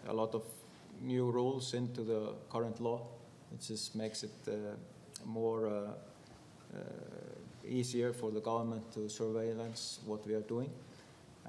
a 0.06 0.12
lot 0.12 0.34
of 0.34 0.42
new 1.00 1.30
rules 1.30 1.74
into 1.74 2.02
the 2.02 2.34
current 2.50 2.80
law. 2.80 3.00
It 3.52 3.60
just 3.66 3.94
makes 3.94 4.22
it 4.22 4.48
more 5.24 5.94
easier 7.66 8.12
for 8.12 8.30
the 8.30 8.40
government 8.40 8.92
to 8.92 9.08
surveillance 9.08 10.00
what 10.04 10.26
we 10.26 10.34
are 10.34 10.42
doing. 10.42 10.70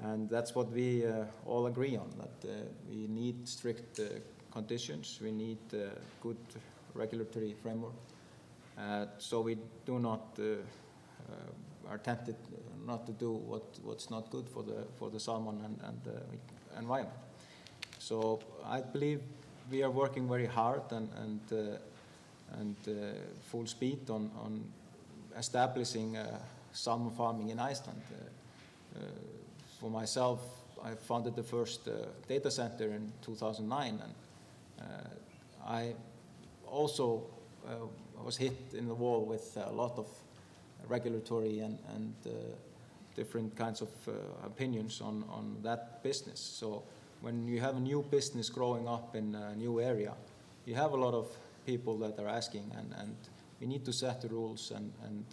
And 0.02 0.28
that's 0.28 0.54
what 0.54 0.70
we 0.72 1.06
uh, 1.06 1.24
all 1.46 1.66
agree 1.66 1.96
on, 1.96 2.10
that 2.18 2.50
uh, 2.50 2.52
we 2.88 3.06
need 3.06 3.48
strict 3.48 3.98
uh, 3.98 4.04
conditions, 4.50 5.18
we 5.22 5.30
need 5.30 5.58
good 6.22 6.36
regulatory 6.94 7.54
framework. 7.62 7.94
So 9.18 9.40
we 9.40 9.56
do 9.84 9.98
not 9.98 10.38
are 11.90 11.98
tempted 11.98 12.36
not 12.86 13.06
to 13.06 13.12
do 13.12 13.32
what, 13.32 13.62
what's 13.82 14.10
not 14.10 14.30
good 14.30 14.48
for 14.48 14.62
the, 14.62 14.84
for 14.98 15.10
the 15.10 15.20
salmon 15.20 15.60
and, 15.64 15.78
and 15.84 16.00
the 16.04 16.78
environment. 16.78 17.16
So 17.98 18.40
I 18.64 18.80
believe 18.80 19.20
we 19.70 19.82
are 19.82 19.90
working 19.90 20.28
very 20.28 20.46
hard 20.46 20.82
and, 20.90 21.08
and, 21.16 21.40
uh, 21.52 22.58
and 22.58 22.76
uh, 22.88 22.92
full 23.50 23.66
speed 23.66 24.10
on, 24.10 24.30
on 24.38 24.64
establishing 25.36 26.16
uh, 26.16 26.38
salmon 26.72 27.10
farming 27.10 27.50
in 27.50 27.58
Iceland. 27.58 28.00
For 29.86 29.92
myself, 29.92 30.40
I 30.82 30.96
founded 30.96 31.36
the 31.36 31.44
first 31.44 31.86
uh, 31.86 31.92
data 32.26 32.50
center 32.50 32.86
in 32.86 33.12
2009, 33.22 34.02
and 34.02 34.14
uh, 34.80 34.84
I 35.64 35.94
also 36.66 37.22
uh, 37.64 37.86
was 38.24 38.36
hit 38.36 38.74
in 38.76 38.88
the 38.88 38.94
wall 38.94 39.24
with 39.24 39.56
a 39.56 39.70
lot 39.70 39.96
of 39.96 40.08
regulatory 40.88 41.60
and, 41.60 41.78
and 41.94 42.14
uh, 42.26 42.30
different 43.14 43.54
kinds 43.54 43.80
of 43.80 43.90
uh, 44.08 44.10
opinions 44.44 45.00
on, 45.00 45.22
on 45.30 45.56
that 45.62 46.02
business. 46.02 46.40
So 46.40 46.82
when 47.20 47.46
you 47.46 47.60
have 47.60 47.76
a 47.76 47.80
new 47.80 48.02
business 48.10 48.50
growing 48.50 48.88
up 48.88 49.14
in 49.14 49.36
a 49.36 49.54
new 49.54 49.80
area, 49.80 50.14
you 50.64 50.74
have 50.74 50.94
a 50.94 50.96
lot 50.96 51.14
of 51.14 51.28
people 51.64 51.96
that 51.98 52.18
are 52.18 52.28
asking, 52.28 52.72
and, 52.76 52.92
and 52.98 53.14
we 53.60 53.68
need 53.68 53.84
to 53.84 53.92
set 53.92 54.20
the 54.20 54.28
rules 54.30 54.72
and, 54.72 54.92
and 55.04 55.24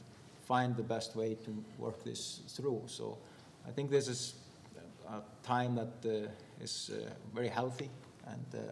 find 0.46 0.76
the 0.76 0.84
best 0.84 1.16
way 1.16 1.34
to 1.44 1.64
work 1.80 2.04
this 2.04 2.42
through. 2.50 2.84
So 2.86 3.18
I 3.68 3.72
think 3.72 3.90
this 3.90 4.08
is 4.08 4.36
a 5.10 5.22
time 5.46 5.76
that 5.76 5.94
uh, 6.06 6.64
is 6.64 6.92
uh, 6.94 7.10
very 7.34 7.48
healthy 7.48 7.90
and 8.28 8.46
uh, 8.56 8.72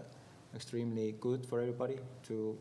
extremely 0.55 1.15
good 1.19 1.45
for 1.45 1.59
everybody 1.59 1.97
to 2.27 2.57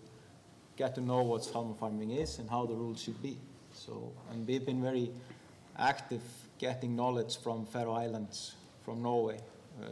get 0.76 0.94
to 0.94 1.00
know 1.00 1.22
what 1.22 1.44
salmon 1.44 1.74
farming 1.74 2.10
is 2.10 2.38
and 2.38 2.48
how 2.48 2.66
the 2.66 2.74
rules 2.74 3.02
should 3.02 3.20
be. 3.22 3.36
So, 3.72 4.12
and 4.30 4.46
we've 4.46 4.64
been 4.64 4.82
very 4.82 5.10
active 5.78 6.22
getting 6.58 6.96
knowledge 6.96 7.38
from 7.38 7.64
Faroe 7.66 7.92
Islands, 7.92 8.54
from 8.84 9.02
Norway. 9.02 9.38
Uh, 9.80 9.86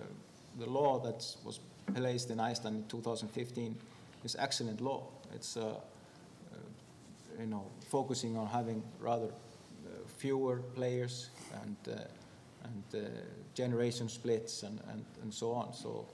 the 0.58 0.66
law 0.66 0.98
that 1.00 1.24
was 1.44 1.60
placed 1.94 2.30
in 2.30 2.40
Iceland 2.40 2.76
in 2.76 2.88
2015 2.88 3.76
is 4.24 4.36
excellent 4.38 4.80
law. 4.80 5.04
It's 5.34 5.56
uh, 5.56 5.60
uh, 5.60 6.56
you 7.38 7.46
know 7.46 7.64
focusing 7.88 8.36
on 8.36 8.46
having 8.46 8.82
rather 9.00 9.28
fewer 10.18 10.56
players 10.74 11.30
and 11.62 11.76
and 12.64 13.04
uh, 13.04 13.08
generation 13.54 14.08
splits 14.08 14.62
and, 14.62 14.80
and, 14.90 15.04
and 15.22 15.32
so 15.32 15.52
on. 15.52 15.72
So 15.72 16.06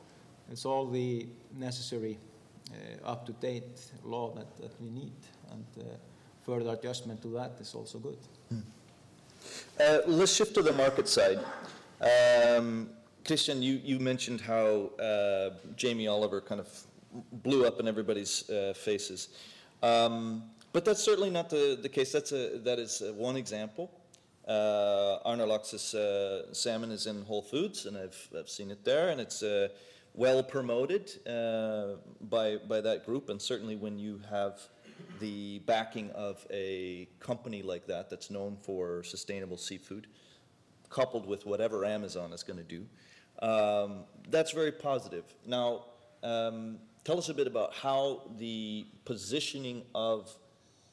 it's 0.51 0.65
all 0.65 0.87
the 0.87 1.27
necessary 1.57 2.19
uh, 2.71 3.09
up-to-date 3.09 3.93
law 4.05 4.33
that, 4.35 4.57
that 4.59 4.81
we 4.81 4.91
need, 4.91 5.13
and 5.51 5.65
uh, 5.79 5.83
further 6.43 6.73
adjustment 6.73 7.23
to 7.23 7.29
that 7.29 7.53
is 7.61 7.75
also 7.75 7.99
good. 7.99 8.19
Uh, 9.81 9.99
let's 10.07 10.33
shift 10.33 10.55
to 10.55 10.63
the 10.63 10.73
market 10.73 11.09
side. 11.09 11.39
Um, 12.01 12.91
Christian, 13.25 13.63
you, 13.63 13.81
you 13.83 13.99
mentioned 13.99 14.41
how 14.41 14.91
uh, 14.99 15.51
Jamie 15.77 16.07
Oliver 16.07 16.41
kind 16.41 16.61
of 16.61 16.69
blew 17.43 17.67
up 17.67 17.81
in 17.81 17.89
everybody's 17.89 18.49
uh, 18.51 18.75
faces. 18.75 19.29
Um, 19.83 20.45
but 20.73 20.85
that's 20.85 21.03
certainly 21.03 21.31
not 21.31 21.51
the, 21.51 21.79
the 21.81 21.89
case. 21.89 22.13
That's 22.13 22.33
a, 22.33 22.59
that 22.59 22.79
is 22.79 23.03
one 23.15 23.37
example. 23.37 23.91
Uh, 24.47 25.19
Arnarlax's 25.25 25.95
uh, 25.95 26.53
salmon 26.53 26.91
is 26.91 27.07
in 27.07 27.25
Whole 27.25 27.43
Foods, 27.43 27.87
and 27.87 27.97
I've, 27.97 28.29
I've 28.39 28.49
seen 28.49 28.71
it 28.71 28.85
there, 28.85 29.09
and 29.09 29.21
it's 29.21 29.43
uh, 29.43 29.69
well 30.13 30.43
promoted 30.43 31.11
uh, 31.27 31.97
by, 32.21 32.57
by 32.57 32.81
that 32.83 33.07
group. 33.07 33.31
And 33.31 33.41
certainly 33.41 33.77
when 33.77 33.99
you 33.99 34.21
have 34.31 34.61
the 35.19 35.61
backing 35.61 36.11
of 36.11 36.47
a 36.51 37.09
company 37.21 37.63
like 37.63 37.87
that 37.87 38.11
that's 38.11 38.31
known 38.31 38.57
for 38.63 39.03
sustainable 39.03 39.57
seafood, 39.57 40.09
coupled 40.91 41.27
with 41.27 41.47
whatever 41.47 41.85
Amazon 41.85 42.33
is 42.33 42.43
going 42.43 42.59
to 42.59 42.65
do, 42.65 42.87
um, 43.41 44.05
that's 44.29 44.53
very 44.53 44.73
positive. 44.73 45.25
Now, 45.47 45.87
um, 46.23 46.79
tell 47.05 47.19
us 47.19 47.29
a 47.31 47.35
bit 47.35 47.47
about 47.47 47.75
how 47.75 48.31
the 48.39 48.87
positioning 49.05 49.83
of, 49.95 50.37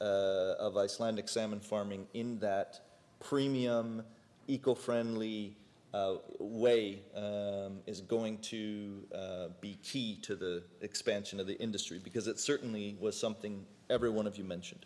uh, 0.00 0.54
of 0.58 0.76
Icelandic 0.76 1.28
salmon 1.28 1.60
farming 1.60 2.06
in 2.14 2.38
that 2.40 2.80
premium, 3.22 4.02
eco-friendly 4.48 5.56
uh, 5.94 6.14
way 6.38 7.02
um, 7.14 7.80
is 7.86 8.00
going 8.00 8.38
to 8.38 9.04
uh, 9.14 9.48
be 9.60 9.78
key 9.82 10.18
to 10.22 10.34
the 10.34 10.62
expansion 10.80 11.38
of 11.40 11.46
the 11.46 11.58
industry, 11.58 12.00
because 12.02 12.26
it 12.26 12.38
certainly 12.38 12.96
was 13.00 13.18
something 13.18 13.64
every 13.90 14.10
one 14.10 14.26
of 14.26 14.36
you 14.36 14.44
mentioned. 14.44 14.84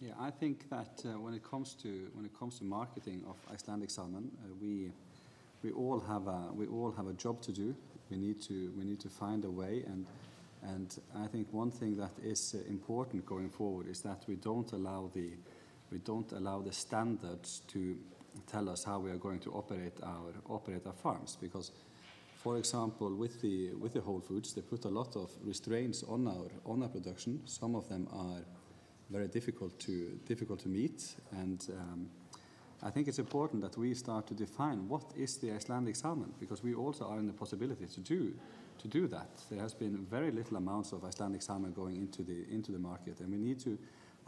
Yeah, 0.00 0.12
I 0.18 0.30
think 0.30 0.68
that 0.68 1.02
uh, 1.04 1.18
when 1.20 1.32
it 1.32 1.44
comes 1.44 1.74
to 1.82 2.10
when 2.14 2.24
it 2.24 2.36
comes 2.38 2.58
to 2.58 2.64
marketing 2.64 3.22
of 3.28 3.36
Icelandic 3.54 3.90
salmon, 3.90 4.30
uh, 4.44 4.48
we 4.60 4.90
we 5.62 5.70
all 5.70 6.00
have 6.00 6.26
a 6.26 6.52
we 6.52 6.66
all 6.66 6.92
have 6.96 7.06
a 7.06 7.12
job 7.12 7.40
to 7.42 7.52
do. 7.52 7.74
We 8.10 8.16
need 8.16 8.42
to 8.42 8.72
we 8.76 8.84
need 8.84 9.00
to 9.00 9.08
find 9.08 9.44
a 9.44 9.50
way, 9.50 9.84
and 9.86 10.06
and 10.62 10.98
I 11.24 11.28
think 11.28 11.46
one 11.52 11.70
thing 11.70 11.96
that 11.98 12.10
is 12.22 12.54
uh, 12.54 12.68
important 12.68 13.24
going 13.26 13.50
forward 13.50 13.86
is 13.88 14.00
that 14.02 14.24
we 14.26 14.34
don't 14.34 14.72
allow 14.72 15.10
the 15.14 15.30
we 15.92 15.98
don't 15.98 16.32
allow 16.32 16.62
the 16.62 16.72
standards 16.72 17.62
to 17.68 17.96
tell 18.46 18.68
us 18.68 18.84
how 18.84 18.98
we 18.98 19.10
are 19.10 19.18
going 19.18 19.38
to 19.40 19.52
operate 19.52 20.00
our 20.02 20.32
operate 20.48 20.86
our 20.86 20.92
farms 20.94 21.36
because. 21.40 21.72
For 22.42 22.58
example, 22.58 23.14
with 23.14 23.40
the 23.40 23.72
with 23.74 23.92
the 23.92 24.00
Whole 24.00 24.20
Foods, 24.20 24.52
they 24.52 24.62
put 24.62 24.84
a 24.84 24.88
lot 24.88 25.14
of 25.14 25.30
restraints 25.44 26.02
on 26.02 26.26
our 26.26 26.50
on 26.66 26.82
our 26.82 26.88
production. 26.88 27.40
Some 27.46 27.76
of 27.76 27.88
them 27.88 28.08
are 28.12 28.42
very 29.10 29.28
difficult 29.28 29.78
to 29.80 30.18
difficult 30.26 30.58
to 30.60 30.68
meet, 30.68 31.14
and 31.30 31.64
um, 31.70 32.08
I 32.82 32.90
think 32.90 33.06
it's 33.06 33.20
important 33.20 33.62
that 33.62 33.76
we 33.76 33.94
start 33.94 34.26
to 34.26 34.34
define 34.34 34.88
what 34.88 35.04
is 35.16 35.36
the 35.36 35.52
Icelandic 35.52 35.94
salmon 35.94 36.32
because 36.40 36.64
we 36.64 36.74
also 36.74 37.04
are 37.04 37.18
in 37.20 37.26
the 37.28 37.32
possibility 37.32 37.86
to 37.86 38.00
do 38.00 38.34
to 38.78 38.88
do 38.88 39.06
that. 39.06 39.30
There 39.48 39.60
has 39.60 39.74
been 39.74 40.04
very 40.10 40.32
little 40.32 40.56
amounts 40.56 40.92
of 40.92 41.04
Icelandic 41.04 41.42
salmon 41.42 41.72
going 41.72 41.96
into 41.96 42.24
the 42.24 42.44
into 42.50 42.72
the 42.72 42.78
market, 42.80 43.20
and 43.20 43.30
we 43.30 43.38
need 43.38 43.60
to 43.60 43.78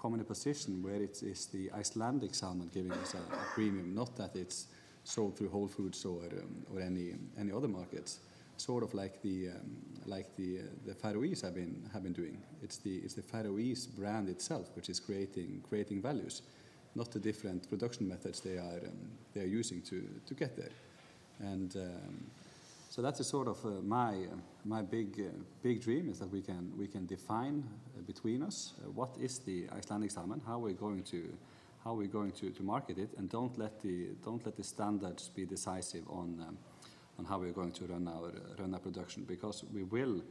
come 0.05 0.12
in 0.12 0.21
a 0.21 0.25
position 0.25 0.83
where 0.83 1.03
it 1.03 1.23
is 1.23 1.47
the 1.47 1.71
Icelandic 1.73 2.35
salmon 2.35 2.69
giving 2.75 2.93
us 2.93 3.14
a, 3.14 3.23
a 3.35 3.45
premium, 3.55 3.95
not 3.95 4.14
that 4.17 4.37
it's 4.37 4.67
sold 5.03 5.35
through 5.38 5.49
Whole 5.49 5.67
Foods 5.67 6.05
or 6.05 6.21
um, 6.40 6.67
or 6.71 6.81
any 6.83 7.14
any 7.38 7.53
other 7.53 7.69
markets. 7.69 8.21
Sort 8.59 8.83
of 8.85 8.93
like 8.93 9.23
the 9.23 9.49
um, 9.49 9.71
like 10.05 10.29
the 10.37 10.59
uh, 10.59 10.62
the 10.85 10.95
Faroese 10.95 11.40
have 11.40 11.55
been 11.55 11.88
have 11.95 12.03
been 12.03 12.12
doing. 12.12 12.37
It's 12.62 12.77
the 12.77 12.97
it's 12.97 13.14
the 13.14 13.23
Faroese 13.23 13.87
brand 13.87 14.29
itself 14.29 14.67
which 14.77 14.90
is 14.90 15.01
creating 15.01 15.62
creating 15.71 16.03
values, 16.03 16.43
not 16.95 17.11
the 17.11 17.19
different 17.19 17.67
production 17.71 18.07
methods 18.07 18.40
they 18.40 18.59
are 18.59 18.81
um, 18.90 19.01
they 19.33 19.40
are 19.40 19.53
using 19.61 19.81
to 19.90 19.99
to 20.27 20.35
get 20.35 20.55
there. 20.55 20.75
And 21.40 21.77
um, 21.77 22.17
so 22.94 23.02
that's 23.02 23.18
a 23.18 23.24
sort 23.24 23.48
of 23.48 23.59
uh, 23.66 23.70
my 23.83 24.12
uh, 24.12 24.37
my 24.64 24.80
big 24.80 25.18
uh, 25.18 25.37
big 25.64 25.83
dream 25.83 26.09
is 26.09 26.20
that 26.20 26.30
we 26.30 26.40
can 26.40 26.70
we 26.78 26.87
can 26.87 27.07
define 27.07 27.64
uh, 27.66 28.02
between 28.02 28.40
us 28.40 28.74
uh, 28.78 28.88
what 28.88 29.16
is 29.20 29.40
the 29.40 29.66
Icelandic 29.76 30.12
salmon, 30.12 30.40
how 30.46 30.61
we're 30.61 30.78
going 30.78 31.02
to 31.02 31.24
how 31.83 31.94
we're 31.94 32.07
going 32.07 32.30
to, 32.30 32.50
to 32.50 32.62
market 32.62 32.98
it, 32.98 33.11
and 33.18 33.28
don't 33.28 33.59
let 33.59 33.83
the 33.83 34.11
don't 34.24 34.46
let 34.46 34.57
the 34.57 34.62
standards 34.62 35.28
be 35.28 35.44
decisive 35.44 36.09
on 36.09 36.40
um, 36.46 36.57
on 37.18 37.24
how 37.24 37.40
we're 37.40 37.50
going 37.50 37.72
to 37.72 37.85
run 37.87 38.07
our 38.07 38.30
run 38.61 38.72
our 38.72 38.80
production 38.80 39.24
because 39.24 39.64
we 39.74 39.83
will, 39.83 40.22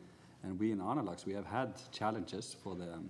and 0.43 0.57
we 0.57 0.71
in 0.71 0.79
Arnarlax 0.79 1.25
we 1.25 1.33
have 1.33 1.45
had 1.45 1.73
challenges 1.91 2.55
for 2.63 2.75
the. 2.75 2.93
Um, 2.93 3.09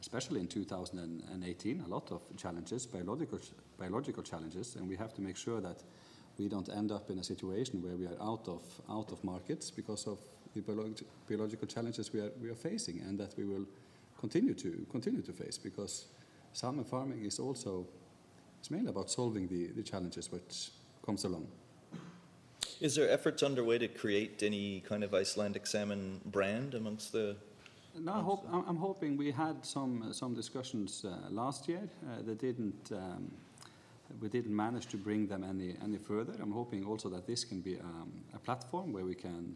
especially 0.00 0.38
in 0.38 0.46
2018, 0.46 1.80
a 1.80 1.88
lot 1.88 2.12
of 2.12 2.22
challenges, 2.36 2.86
biological, 2.86 3.40
biological 3.76 4.22
challenges, 4.22 4.76
and 4.76 4.88
we 4.88 4.94
have 4.94 5.12
to 5.12 5.20
make 5.20 5.36
sure 5.36 5.60
that 5.60 5.82
we 6.38 6.48
don't 6.48 6.68
end 6.68 6.92
up 6.92 7.10
in 7.10 7.18
a 7.18 7.24
situation 7.24 7.82
where 7.82 7.96
we 7.96 8.06
are 8.06 8.20
out 8.22 8.48
of 8.48 8.62
out 8.88 9.10
of 9.12 9.22
markets 9.24 9.70
because 9.70 10.06
of 10.06 10.18
the 10.54 10.60
biolog 10.60 11.02
biological 11.28 11.66
challenges 11.66 12.12
we 12.12 12.20
are 12.20 12.32
we 12.40 12.48
are 12.48 12.54
facing, 12.54 13.00
and 13.00 13.18
that 13.18 13.36
we 13.36 13.44
will 13.44 13.66
continue 14.20 14.54
to 14.54 14.86
continue 14.90 15.22
to 15.22 15.32
face 15.32 15.58
because 15.58 16.06
salmon 16.52 16.84
farming 16.84 17.24
is 17.24 17.38
also 17.38 17.86
it's 18.58 18.70
mainly 18.70 18.90
about 18.90 19.10
solving 19.10 19.46
the, 19.48 19.68
the 19.68 19.82
challenges 19.82 20.32
which 20.32 20.70
comes 21.04 21.24
along. 21.24 21.46
Is 22.80 22.94
there 22.94 23.08
efforts 23.08 23.42
underway 23.42 23.78
to 23.78 23.88
create 23.88 24.42
any 24.42 24.80
kind 24.80 25.02
of 25.02 25.14
Icelandic 25.14 25.66
salmon 25.66 26.20
brand 26.24 26.74
amongst 26.74 27.12
the? 27.12 27.36
No, 27.98 28.12
I 28.12 28.20
hope, 28.20 28.46
I'm 28.52 28.76
hoping 28.76 29.16
we 29.16 29.32
had 29.32 29.64
some 29.66 30.12
some 30.12 30.34
discussions 30.34 31.04
uh, 31.04 31.30
last 31.30 31.68
year. 31.68 31.88
Uh, 32.06 32.22
they 32.24 32.34
didn't. 32.34 32.92
Um, 32.92 33.32
we 34.20 34.28
didn't 34.28 34.54
manage 34.54 34.86
to 34.86 34.96
bring 34.96 35.26
them 35.26 35.44
any, 35.44 35.74
any 35.82 35.98
further. 35.98 36.34
I'm 36.40 36.52
hoping 36.52 36.84
also 36.84 37.08
that 37.10 37.26
this 37.26 37.44
can 37.44 37.60
be 37.60 37.78
um, 37.78 38.12
a 38.34 38.38
platform 38.38 38.92
where 38.92 39.04
we 39.04 39.14
can 39.14 39.54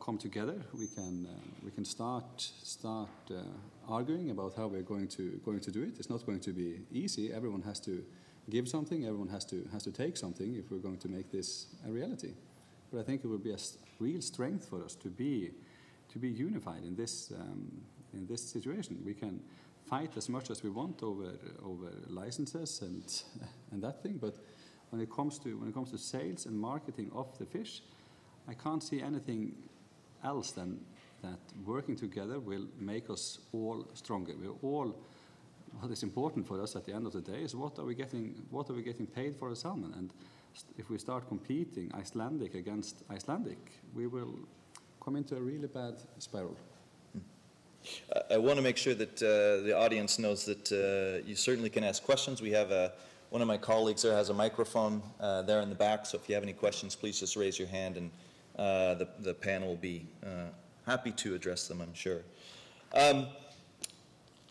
come, 0.00 0.18
together. 0.18 0.54
We 0.72 0.86
can, 0.86 1.26
uh, 1.26 1.38
we 1.62 1.70
can 1.70 1.84
start, 1.84 2.40
start 2.40 3.08
uh, 3.30 3.42
arguing 3.88 4.30
about 4.30 4.54
how 4.56 4.66
we're 4.66 4.82
going 4.82 5.08
to, 5.08 5.40
going 5.44 5.60
to 5.60 5.70
do 5.70 5.82
it. 5.82 5.98
It's 5.98 6.10
not 6.10 6.24
going 6.24 6.40
to 6.40 6.52
be 6.52 6.80
easy. 6.92 7.32
Everyone 7.32 7.62
has 7.62 7.78
to 7.80 8.04
give 8.48 8.68
something, 8.68 9.04
everyone 9.04 9.28
has 9.28 9.44
to, 9.46 9.68
has 9.72 9.82
to 9.84 9.92
take 9.92 10.16
something 10.16 10.56
if 10.56 10.70
we're 10.70 10.78
going 10.78 10.98
to 10.98 11.08
make 11.08 11.30
this 11.30 11.66
a 11.86 11.90
reality. 11.90 12.32
But 12.92 13.00
I 13.00 13.02
think 13.02 13.24
it 13.24 13.28
will 13.28 13.38
be 13.38 13.52
a 13.52 13.58
real 13.98 14.22
strength 14.22 14.68
for 14.68 14.82
us 14.84 14.94
to 14.96 15.08
be, 15.08 15.50
to 16.12 16.18
be 16.18 16.28
unified 16.28 16.84
in 16.84 16.96
this, 16.96 17.32
um, 17.38 17.70
in 18.12 18.26
this 18.26 18.42
situation. 18.42 18.98
We 19.04 19.14
can 19.14 19.40
fight 19.88 20.16
as 20.16 20.28
much 20.28 20.50
as 20.50 20.62
we 20.62 20.70
want 20.70 21.02
over 21.02 21.32
over 21.62 21.90
licenses 22.08 22.82
and 22.82 23.22
and 23.72 23.82
that 23.82 24.02
thing, 24.02 24.18
but 24.18 24.36
when 24.90 25.02
it 25.02 25.10
comes 25.10 25.38
to 25.38 25.58
when 25.58 25.68
it 25.68 25.74
comes 25.74 25.90
to 25.90 25.98
sales 25.98 26.46
and 26.46 26.58
marketing 26.58 27.10
of 27.14 27.36
the 27.38 27.46
fish, 27.46 27.82
I 28.48 28.54
can't 28.54 28.82
see 28.82 29.00
anything 29.00 29.54
else 30.24 30.52
than 30.52 30.80
that 31.22 31.38
working 31.64 31.96
together 31.96 32.38
will 32.38 32.66
make 32.78 33.10
us 33.10 33.38
all 33.52 33.86
stronger. 33.94 34.34
We're 34.40 34.60
all 34.62 34.94
what 35.80 35.90
is 35.90 36.02
important 36.02 36.46
for 36.46 36.62
us 36.62 36.76
at 36.76 36.84
the 36.84 36.94
end 36.94 37.06
of 37.06 37.12
the 37.12 37.20
day 37.20 37.42
is 37.42 37.54
what 37.54 37.78
are 37.78 37.84
we 37.84 37.94
getting 37.94 38.34
what 38.50 38.70
are 38.70 38.74
we 38.74 38.82
getting 38.82 39.06
paid 39.06 39.34
for 39.34 39.50
a 39.50 39.56
salmon 39.56 39.92
and 39.96 40.12
if 40.78 40.90
we 40.90 40.98
start 40.98 41.28
competing 41.28 41.92
Icelandic 41.94 42.54
against 42.54 43.02
Icelandic, 43.10 43.58
we 43.94 44.06
will 44.06 44.34
come 45.02 45.16
into 45.16 45.36
a 45.36 45.40
really 45.40 45.68
bad 45.68 45.94
spiral. 46.18 46.56
I 48.30 48.38
want 48.38 48.56
to 48.56 48.62
make 48.62 48.76
sure 48.76 48.94
that 48.94 49.22
uh, 49.22 49.64
the 49.64 49.76
audience 49.76 50.18
knows 50.18 50.44
that 50.44 50.72
uh, 50.72 51.26
you 51.26 51.34
certainly 51.36 51.70
can 51.70 51.84
ask 51.84 52.02
questions. 52.02 52.42
We 52.42 52.50
have 52.50 52.70
a, 52.70 52.92
one 53.30 53.42
of 53.42 53.48
my 53.48 53.56
colleagues 53.56 54.02
there 54.02 54.16
has 54.16 54.30
a 54.30 54.34
microphone 54.34 55.02
uh, 55.20 55.42
there 55.42 55.60
in 55.60 55.68
the 55.68 55.74
back, 55.74 56.06
so 56.06 56.18
if 56.18 56.28
you 56.28 56.34
have 56.34 56.44
any 56.44 56.52
questions, 56.52 56.94
please 56.94 57.20
just 57.20 57.36
raise 57.36 57.58
your 57.58 57.68
hand 57.68 57.96
and 57.96 58.10
uh, 58.58 58.94
the, 58.94 59.08
the 59.20 59.34
panel 59.34 59.68
will 59.68 59.76
be 59.76 60.06
uh, 60.24 60.48
happy 60.86 61.10
to 61.12 61.34
address 61.34 61.68
them, 61.68 61.80
I'm 61.80 61.94
sure. 61.94 62.22
Um, 62.94 63.26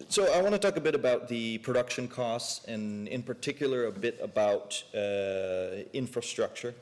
so 0.09 0.31
I 0.33 0.41
want 0.41 0.53
to 0.53 0.59
talk 0.59 0.75
a 0.75 0.81
bit 0.81 0.93
about 0.93 1.27
the 1.29 1.57
production 1.59 2.07
costs 2.07 2.65
and 2.65 3.07
in 3.07 3.23
particular 3.23 3.85
a 3.85 3.91
bit 3.91 4.19
about 4.21 4.83
uh, 4.93 5.83
infrastructure. 5.93 6.75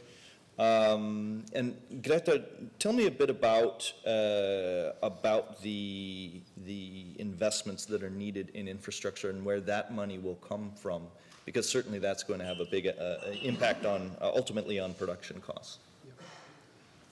Um, 0.60 1.46
and 1.54 1.76
Grettir, 2.04 2.44
tell 2.78 2.94
me 2.94 3.08
a 3.08 3.12
bit 3.12 3.32
about 3.32 3.92
uh, 4.06 4.92
about 5.02 5.62
the 5.63 6.42
the 6.66 7.06
investments 7.18 7.86
that 7.86 8.04
are 8.04 8.12
needed 8.12 8.50
in 8.54 8.68
infrastructure 8.68 9.32
and 9.32 9.44
where 9.44 9.60
that 9.62 9.94
money 9.94 10.20
will 10.20 10.36
come 10.36 10.72
from, 10.76 11.08
because 11.46 11.68
certainly 11.68 11.98
that's 11.98 12.22
going 12.22 12.39
to 12.39 12.46
have 12.46 12.60
a 12.60 12.66
big 12.66 12.88
uh, 12.88 12.92
uh 12.92 13.18
impact 13.42 13.86
on 13.86 14.12
uh, 14.22 14.30
ultimately 14.36 14.80
on 14.80 14.94
production 14.94 15.42
costs. 15.42 15.80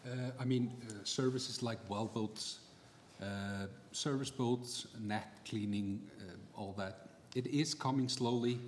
Uh, 0.05 0.09
I 0.39 0.45
mean, 0.45 0.71
uh, 0.87 0.93
services 1.03 1.63
like 1.63 1.79
well 1.89 2.05
boats, 2.05 2.59
service 3.91 4.29
boats, 4.29 4.85
net 4.99 5.39
cleaning, 5.49 5.99
all 6.55 6.75
that. 6.77 7.07
It 7.33 7.47
is 7.47 7.73
coming 7.73 8.09
slowly. 8.09 8.59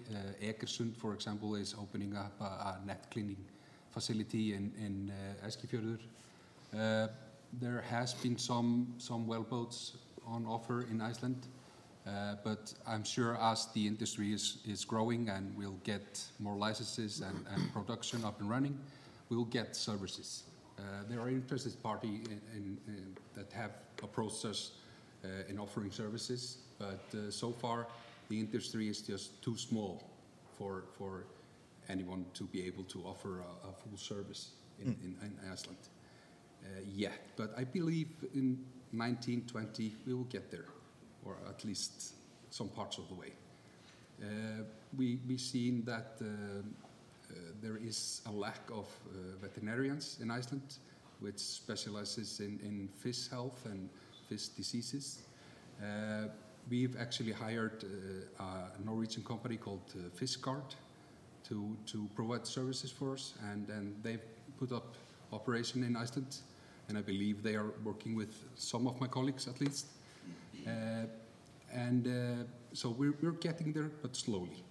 Egersund, 0.41 0.95
for 0.95 1.13
example, 1.13 1.55
is 1.55 1.75
opening 1.77 2.15
up 2.15 2.33
a, 2.39 2.43
a 2.43 2.79
net 2.85 3.11
cleaning 3.11 3.37
facility 3.93 4.53
in, 4.53 5.11
uh, 5.11 5.47
Eskifjörður. 5.47 5.99
Uh, 6.73 7.07
there 7.61 7.81
has 7.81 8.13
been 8.15 8.37
some, 8.37 8.87
some 8.97 9.27
wellboats 9.27 9.95
on 10.25 10.45
offer 10.45 10.81
in 10.89 11.01
Iceland, 11.01 11.47
uh, 12.07 12.35
but 12.43 12.73
I'm 12.87 13.03
sure 13.03 13.37
as 13.39 13.67
the 13.73 13.85
industry 13.85 14.33
is, 14.33 14.85
growing 14.85 15.29
and 15.29 15.55
we'll 15.55 15.79
get 15.83 16.23
more 16.39 16.55
licenses 16.55 17.21
and, 17.21 17.45
production 17.73 18.25
up 18.25 18.39
and 18.41 18.49
running, 18.49 18.77
we'll 19.29 19.45
get 19.45 19.75
services. 19.75 20.43
There 21.09 21.19
are 21.21 21.29
interested 21.29 21.81
parties 21.81 22.27
that 23.35 23.51
have 23.53 23.71
a 24.01 24.07
process 24.07 24.71
uh, 25.23 25.49
in 25.49 25.59
offering 25.59 25.91
services, 25.91 26.57
but 26.79 27.03
so 27.29 27.51
far 27.51 27.87
the 28.29 28.39
industry 28.39 28.89
is 28.89 29.01
just 29.01 29.41
too 29.41 29.57
small 29.57 30.03
for, 30.57 30.83
for 30.97 31.25
anyone 31.89 32.25
to 32.33 32.43
be 32.45 32.65
able 32.65 32.83
to 32.83 33.03
offer 33.03 33.39
a, 33.39 33.69
a 33.69 33.73
full 33.73 33.97
service 33.97 34.51
in, 34.79 34.93
mm. 34.93 35.03
in, 35.03 35.17
in 35.21 35.51
Iceland 35.51 35.77
uh, 36.63 36.67
yet. 36.95 37.19
But 37.35 37.53
I 37.57 37.63
believe 37.63 38.07
in 38.33 38.57
1920 38.91 39.93
we 40.05 40.13
will 40.13 40.23
get 40.25 40.51
there, 40.51 40.65
or 41.25 41.37
at 41.49 41.65
least 41.65 42.13
some 42.49 42.69
parts 42.69 42.97
of 42.97 43.07
the 43.07 43.15
way. 43.15 43.33
Uh, 44.21 44.63
we 44.97 45.19
we 45.27 45.37
seen 45.37 45.83
that 45.85 46.17
uh, 46.21 46.25
uh 46.25 47.35
there 47.61 47.77
is 47.77 48.21
a 48.27 48.31
lack 48.31 48.69
of 48.71 48.87
uh, 48.87 49.37
veterinarians 49.41 50.19
in 50.21 50.31
Iceland, 50.31 50.77
which 51.19 51.39
specializes 51.39 52.39
in, 52.39 52.59
in 52.63 52.89
fish 52.99 53.29
health 53.29 53.65
and 53.65 53.89
fish 54.29 54.47
diseases. 54.49 55.23
We've 56.69 56.95
actually 56.97 57.33
hired 57.33 57.83
a 58.39 58.81
Norwegian 58.85 59.23
company 59.23 59.57
called 59.57 59.93
Fiskard, 60.15 60.75
to, 61.47 61.75
to 61.87 62.09
provide 62.15 62.45
services 62.47 62.91
for 62.91 63.13
us, 63.13 63.33
and, 63.51 63.69
and 63.69 63.95
they've 64.03 64.21
put 64.57 64.71
up 64.71 64.95
operation 65.31 65.83
in 65.83 65.95
Iceland, 65.95 66.37
and 66.87 66.97
I 66.97 67.01
believe 67.01 67.43
they 67.43 67.55
are 67.55 67.71
working 67.83 68.15
with 68.15 68.33
some 68.55 68.87
of 68.87 68.99
my 68.99 69.07
colleagues 69.07 69.47
at 69.47 69.59
least. 69.59 69.87
Uh, 70.65 71.05
and 71.73 72.07
uh, 72.07 72.43
so 72.73 72.89
we're, 72.89 73.15
we're 73.21 73.31
getting 73.31 73.73
there, 73.73 73.91
but 74.01 74.15
slowly. 74.15 74.63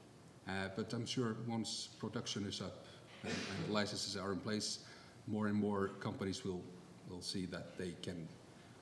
Uh, 0.49 0.69
but 0.77 0.93
I'm 0.93 1.07
sure 1.07 1.37
once 1.47 1.89
production 1.99 2.47
is 2.47 2.61
up 2.61 2.85
and, 3.23 3.33
and, 3.33 3.73
licenses 3.73 4.17
are 4.17 4.33
in 4.33 4.39
place, 4.39 4.81
more 5.29 5.47
and 5.47 5.57
more 5.57 5.89
companies 6.01 6.45
will, 6.45 6.63
will 7.09 7.21
see 7.21 7.47
that 7.47 7.79
they 7.79 7.95
can 8.03 8.29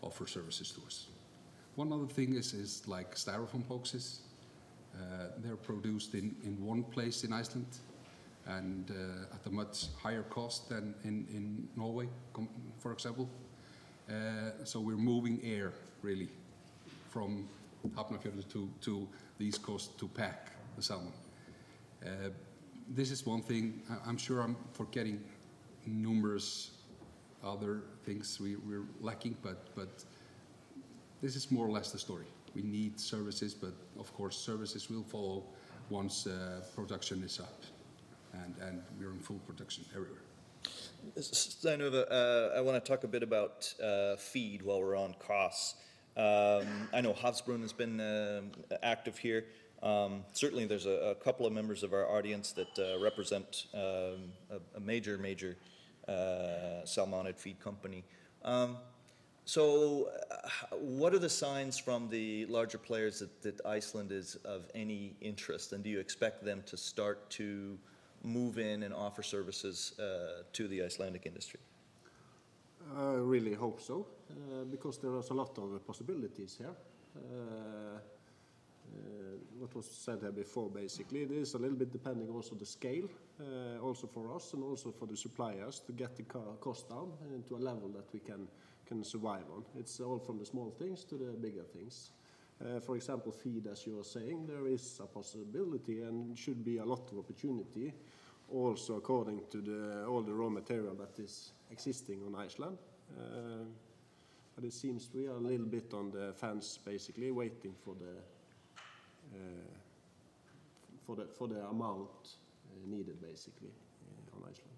offer 0.03 0.27
services 0.27 0.71
to 0.73 0.81
us. 0.87 1.09
One 1.75 1.93
other 1.93 2.07
thing 2.07 2.35
is, 2.35 2.55
is 2.55 2.87
like 2.87 3.15
styrofoam 3.15 3.67
boxes. 3.69 4.21
Uh, 4.95 5.29
they're 5.39 5.57
produced 5.57 6.15
in, 6.15 6.35
in 6.45 6.65
one 6.65 6.83
place 6.83 7.25
in 7.25 7.33
Iceland 7.33 7.79
and 8.47 8.91
uh, 8.91 9.35
at 9.35 9.47
a 9.47 9.51
much 9.51 9.87
higher 10.03 10.23
cost 10.25 10.69
than 10.69 10.95
in, 11.05 11.27
in 11.33 11.69
Norway, 11.77 12.09
for 12.79 12.93
example. 12.93 13.29
Uh, 14.09 14.13
so 14.65 14.81
we're 14.81 14.97
moving 14.97 15.41
air 15.45 15.73
really 16.03 16.29
from 17.11 17.49
Hafnarfjörður 17.95 18.49
to, 18.53 18.69
to 18.81 19.09
the 19.39 19.47
east 19.47 19.63
coast 19.63 19.99
to 19.99 20.09
pack 20.09 20.53
the 20.77 20.83
salmon. 20.83 21.13
Uh, 22.05 22.31
this 22.89 23.11
is 23.11 23.25
one 23.27 23.43
thing. 23.43 23.83
I'm 24.07 24.17
sure 24.17 24.41
I'm 24.41 24.57
forgetting 24.73 25.23
numerous 25.87 26.73
other 27.45 27.83
things 28.05 28.41
we, 28.41 28.55
are 28.55 28.85
lacking, 29.01 29.37
but, 29.43 29.75
but 29.75 30.05
this 31.23 31.37
is 31.37 31.51
more 31.51 31.67
or 31.67 31.71
less 31.71 31.91
the 31.93 31.99
story. 31.99 32.27
We 32.55 32.63
need 32.63 32.99
services, 32.99 33.55
but 33.55 33.73
of 33.99 34.13
course 34.15 34.37
services 34.37 34.91
will 34.91 35.05
follow 35.05 35.45
once 35.89 36.27
uh, 36.27 36.61
production 36.75 37.23
is 37.23 37.41
up. 37.41 37.63
and, 38.33 38.55
and 38.67 38.83
we're 38.99 39.11
in 39.11 39.19
full 39.19 39.39
production 39.47 39.85
everywhere. 39.95 40.23
Uh, 42.11 42.57
I 42.57 42.61
want 42.61 42.83
to 42.83 42.89
talk 42.89 43.05
a 43.05 43.09
bit 43.09 43.23
about 43.23 43.73
uh, 43.83 44.17
feed 44.17 44.63
while 44.63 44.81
we're 44.81 44.97
on 44.97 45.15
costs. 45.19 45.77
Um, 46.17 46.89
I 46.93 47.01
know 47.01 47.13
Havsbrún 47.13 47.63
has 47.63 47.73
been 47.73 48.01
um 48.01 48.51
active 48.83 49.17
here. 49.17 49.47
Um, 49.83 50.25
certainly, 50.33 50.67
there's 50.67 50.87
a, 50.87 50.91
a 50.91 51.15
couple 51.15 51.47
of 51.47 51.53
members 51.53 51.83
of 51.83 51.95
our 51.95 52.07
audience 52.07 52.53
that 52.53 52.79
uh, 52.79 53.03
represent 53.03 53.67
um, 53.73 54.33
a, 54.51 54.77
a 54.77 54.81
major, 54.81 55.17
major 55.17 55.57
uh, 56.07 56.85
salmonid 56.85 57.39
feed 57.39 57.61
company. 57.61 58.05
So, 59.51 60.11
uh, 60.31 60.77
what 60.77 61.13
are 61.13 61.19
the 61.19 61.29
signs 61.29 61.77
from 61.77 62.09
the 62.09 62.47
larger 62.47 62.79
players 62.79 63.19
that, 63.19 63.43
that 63.43 63.67
Iceland 63.67 64.13
is 64.13 64.37
of 64.45 64.71
any 64.77 65.17
interest, 65.21 65.73
and 65.73 65.83
do 65.83 65.91
you 65.91 65.99
expect 65.99 66.45
them 66.45 66.63
to 66.67 66.77
start 66.77 67.29
to 67.31 67.77
move 68.23 68.61
in 68.61 68.85
and 68.85 68.95
offer 68.95 69.25
services 69.25 69.99
uh, 69.99 70.45
to 70.53 70.69
the 70.69 70.81
Icelandic 70.85 71.27
industry? 71.27 71.59
I 72.97 73.15
really 73.15 73.55
hope 73.55 73.81
so, 73.81 74.07
uh, 74.31 74.63
because 74.71 74.99
there 74.99 75.19
is 75.19 75.31
a 75.31 75.35
lot 75.35 75.59
of 75.59 75.85
possibilities 75.85 76.55
here. 76.57 76.77
Uh, 77.17 77.99
uh, 77.99 77.99
what 79.59 79.75
was 79.75 79.91
said 79.91 80.21
here 80.21 80.31
before, 80.31 80.71
basically, 80.71 81.23
it 81.23 81.33
is 81.33 81.55
a 81.55 81.59
little 81.59 81.77
bit 81.77 81.91
depending 81.91 82.29
also 82.29 82.55
the 82.55 82.67
scale, 82.67 83.09
uh, 83.41 83.85
also 83.85 84.07
for 84.07 84.33
us 84.33 84.53
and 84.53 84.63
also 84.63 84.93
for 84.93 85.07
the 85.07 85.17
suppliers 85.17 85.81
to 85.81 85.91
get 85.91 86.15
the 86.15 86.23
co- 86.23 86.57
cost 86.61 86.89
down 86.89 87.11
to 87.49 87.57
a 87.57 87.59
level 87.59 87.89
that 87.89 88.07
we 88.13 88.21
can 88.21 88.47
can 88.91 89.05
survive 89.05 89.45
on. 89.55 89.63
It's 89.79 90.01
all 90.01 90.19
from 90.19 90.39
the 90.39 90.45
small 90.45 90.71
things 90.71 91.05
to 91.05 91.15
the 91.15 91.33
bigger 91.41 91.63
things. 91.63 92.11
Uh, 92.61 92.81
for 92.81 92.97
example, 92.97 93.31
feed, 93.31 93.69
as 93.69 93.87
you 93.87 94.01
are 94.01 94.05
saying, 94.05 94.47
there 94.47 94.67
is 94.67 95.01
a 95.01 95.07
possibility 95.07 96.03
and 96.03 96.37
should 96.37 96.65
be 96.65 96.79
a 96.79 96.85
lot 96.85 97.09
of 97.13 97.19
opportunity, 97.19 97.95
also 98.53 98.97
according 98.97 99.43
to 99.51 99.59
the, 99.59 100.05
all 100.07 100.23
the 100.23 100.33
raw 100.33 100.49
material 100.49 100.95
that 100.95 101.23
is 101.23 101.53
existing 101.71 102.21
on 102.27 102.35
Iceland. 102.35 102.79
Uh, 103.17 103.65
but 104.57 104.65
it 104.65 104.73
seems 104.73 105.09
we 105.15 105.29
are 105.29 105.37
a 105.37 105.47
little 105.53 105.67
bit 105.67 105.95
on 105.95 106.11
the 106.11 106.33
fence, 106.35 106.79
basically, 106.85 107.31
waiting 107.31 107.75
for 107.85 107.95
the 107.95 108.15
uh, 109.33 109.71
for 111.07 111.17
the 111.17 111.27
for 111.27 111.47
the 111.49 111.61
amount 111.69 112.11
uh, 112.67 112.87
needed, 112.87 113.21
basically, 113.23 113.71
uh, 113.71 114.37
on 114.37 114.43
Iceland. 114.51 114.70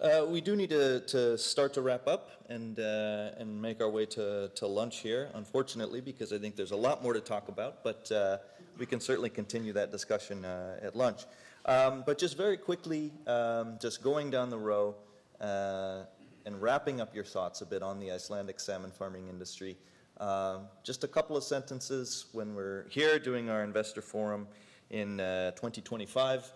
Uh, 0.00 0.24
we 0.26 0.40
do 0.40 0.56
need 0.56 0.70
to, 0.70 1.00
to 1.00 1.36
start 1.36 1.74
to 1.74 1.82
wrap 1.82 2.08
up 2.08 2.30
and, 2.48 2.80
uh, 2.80 3.32
and 3.36 3.60
make 3.60 3.82
our 3.82 3.90
way 3.90 4.06
to, 4.06 4.50
to 4.54 4.66
lunch 4.66 5.00
here, 5.00 5.28
unfortunately, 5.34 6.00
because 6.00 6.32
I 6.32 6.38
think 6.38 6.56
there's 6.56 6.70
a 6.70 6.76
lot 6.76 7.02
more 7.02 7.12
to 7.12 7.20
talk 7.20 7.48
about, 7.48 7.84
but 7.84 8.10
uh, 8.10 8.38
we 8.78 8.86
can 8.86 8.98
certainly 8.98 9.28
continue 9.28 9.74
that 9.74 9.92
discussion 9.92 10.46
uh, 10.46 10.78
at 10.80 10.96
lunch. 10.96 11.26
Um, 11.66 12.02
but 12.06 12.16
just 12.16 12.38
very 12.38 12.56
quickly, 12.56 13.12
um, 13.26 13.76
just 13.78 14.02
going 14.02 14.30
down 14.30 14.48
the 14.48 14.56
row 14.56 14.94
uh, 15.38 16.04
and 16.46 16.62
wrapping 16.62 17.02
up 17.02 17.14
your 17.14 17.24
thoughts 17.24 17.60
a 17.60 17.66
bit 17.66 17.82
on 17.82 18.00
the 18.00 18.10
Icelandic 18.10 18.58
salmon 18.58 18.92
farming 18.92 19.28
industry. 19.28 19.76
Um, 20.18 20.62
just 20.82 21.04
a 21.04 21.08
couple 21.08 21.36
of 21.36 21.44
sentences 21.44 22.24
when 22.32 22.54
we're 22.54 22.86
here 22.88 23.18
doing 23.18 23.50
our 23.50 23.62
investor 23.62 24.00
forum 24.00 24.48
in 24.88 25.20
uh, 25.20 25.50
2025 25.50 26.52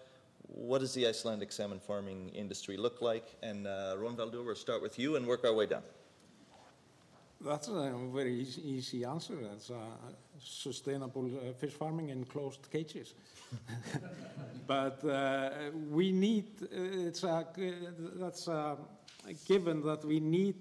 what 0.48 0.80
does 0.80 0.94
the 0.94 1.06
Icelandic 1.06 1.52
salmon 1.52 1.80
farming 1.80 2.30
industry 2.30 2.76
look 2.76 3.00
like? 3.00 3.36
And 3.42 3.66
uh, 3.66 3.96
Rögnvaldur, 3.96 4.44
we'll 4.44 4.54
start 4.54 4.82
with 4.82 4.98
you 4.98 5.16
and 5.16 5.26
work 5.26 5.44
our 5.44 5.54
way 5.54 5.66
down. 5.66 5.82
That's 7.40 7.68
a 7.68 7.92
very 8.12 8.40
easy, 8.40 8.62
easy 8.66 9.04
answer. 9.04 9.34
That's 9.36 9.70
uh, 9.70 9.76
sustainable 10.42 11.26
uh, 11.26 11.52
fish 11.52 11.72
farming 11.72 12.08
in 12.08 12.24
closed 12.24 12.70
cages. 12.70 13.14
but 14.66 15.04
uh, 15.04 15.50
we 15.90 16.10
need, 16.10 16.46
uh, 16.62 17.06
it's 17.06 17.22
a, 17.22 17.46
that's 18.16 18.48
a 18.48 18.78
given 19.46 19.82
that 19.82 20.04
we 20.04 20.20
need 20.20 20.56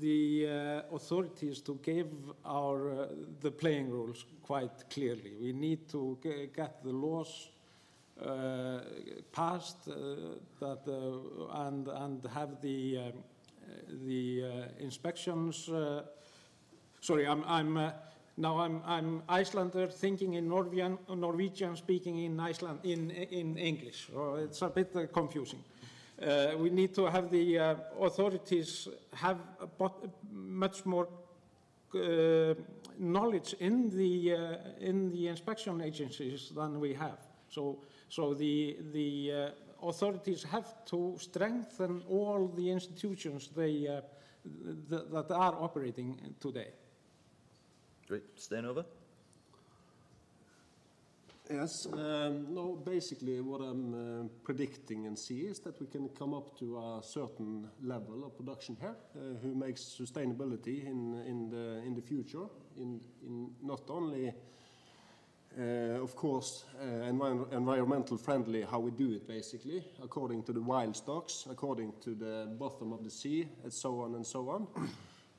the 0.00 0.48
uh, 0.48 0.94
authorities 0.94 1.60
to 1.60 1.78
give 1.82 2.08
our, 2.44 2.90
uh, 2.90 3.06
the 3.40 3.50
playing 3.50 3.90
rules 3.90 4.24
quite 4.42 4.88
clearly. 4.90 5.34
We 5.40 5.52
need 5.52 5.88
to 5.90 6.18
get 6.54 6.82
the 6.82 6.92
laws 6.92 7.48
uh, 7.48 7.53
passed 9.32 9.88
uh, 9.88 9.94
that, 10.60 10.80
uh, 10.86 11.66
and, 11.66 11.88
and 11.88 12.26
have 12.32 12.60
the, 12.60 12.98
um, 12.98 13.12
the 14.06 14.44
uh, 14.44 14.82
inspections. 14.84 15.68
Uh, 15.68 16.02
sorry, 17.00 17.26
I'm, 17.26 17.44
I'm, 17.46 17.76
uh, 17.76 17.90
now 18.36 18.58
I'm, 18.58 18.82
I'm 18.84 19.22
Icelander 19.28 19.88
thinking 19.88 20.34
in 20.34 20.48
Norwegian, 20.48 20.98
Norwegian 21.08 21.76
speaking 21.76 22.18
in 22.24 22.38
Iceland 22.40 22.80
in, 22.84 23.10
in 23.10 23.56
English. 23.58 24.08
So 24.12 24.36
it's 24.36 24.62
a 24.62 24.68
bit 24.68 24.94
uh, 24.94 25.06
confusing. 25.12 25.62
Uh, 26.22 26.52
we 26.56 26.70
need 26.70 26.94
to 26.94 27.06
have 27.06 27.30
the 27.30 27.58
uh, 27.58 27.74
authorities 28.00 28.88
have 29.12 29.38
much 30.30 30.86
more 30.86 31.08
uh, 31.94 32.54
knowledge 32.98 33.54
in 33.58 33.90
the, 33.90 34.34
uh, 34.34 34.56
in 34.80 35.10
the 35.10 35.28
inspection 35.28 35.80
agencies 35.80 36.52
than 36.54 36.78
we 36.78 36.94
have. 36.94 37.18
So, 37.48 37.80
so 38.08 38.34
the, 38.34 38.76
the 38.92 39.32
uh, 39.32 39.88
authorities 39.88 40.44
have 40.44 40.84
to 40.86 41.16
strengthen 41.18 42.02
all 42.08 42.48
the 42.48 42.70
institutions 42.70 43.50
they, 43.54 43.88
uh, 43.88 44.00
th- 44.90 45.04
that 45.12 45.30
are 45.30 45.54
operating 45.60 46.18
today. 46.40 46.68
Great. 48.06 48.24
Stein 48.36 48.66
Ove? 48.66 48.84
Yes. 51.50 51.86
um, 51.92 52.54
No, 52.54 52.76
basically 52.84 53.40
what 53.40 53.60
I'm 53.60 53.94
uh, 53.94 54.28
predicting 54.42 55.06
and 55.06 55.18
see 55.18 55.40
is 55.40 55.58
that 55.60 55.78
we 55.78 55.86
can 55.86 56.08
come 56.08 56.32
up 56.32 56.58
to 56.58 56.78
a 56.78 57.02
certain 57.02 57.68
level 57.82 58.24
of 58.24 58.36
production 58.36 58.76
here, 58.80 58.96
uh, 59.14 59.38
who 59.42 59.54
makes 59.54 59.82
sustainability 59.82 60.86
in 60.86 61.14
in 61.26 61.50
the 61.50 61.82
in 61.86 61.94
the 61.94 62.02
future, 62.02 62.48
in 62.76 63.00
in 63.26 63.50
not 63.62 63.90
only 63.90 64.32
of 65.56 66.16
course, 66.16 66.64
uh, 66.80 66.84
envir- 67.10 67.52
environmental 67.52 68.16
friendly 68.16 68.62
how 68.62 68.80
we 68.80 68.90
do 68.90 69.12
it 69.12 69.26
basically, 69.26 69.84
according 70.02 70.42
to 70.42 70.52
the 70.52 70.60
wild 70.60 70.96
stocks, 70.96 71.46
according 71.50 71.92
to 72.00 72.14
the 72.14 72.48
bottom 72.58 72.92
of 72.92 73.04
the 73.04 73.10
sea, 73.10 73.48
and 73.62 73.72
so 73.72 74.00
on 74.00 74.14
and 74.14 74.26
so 74.26 74.48
on. 74.48 74.66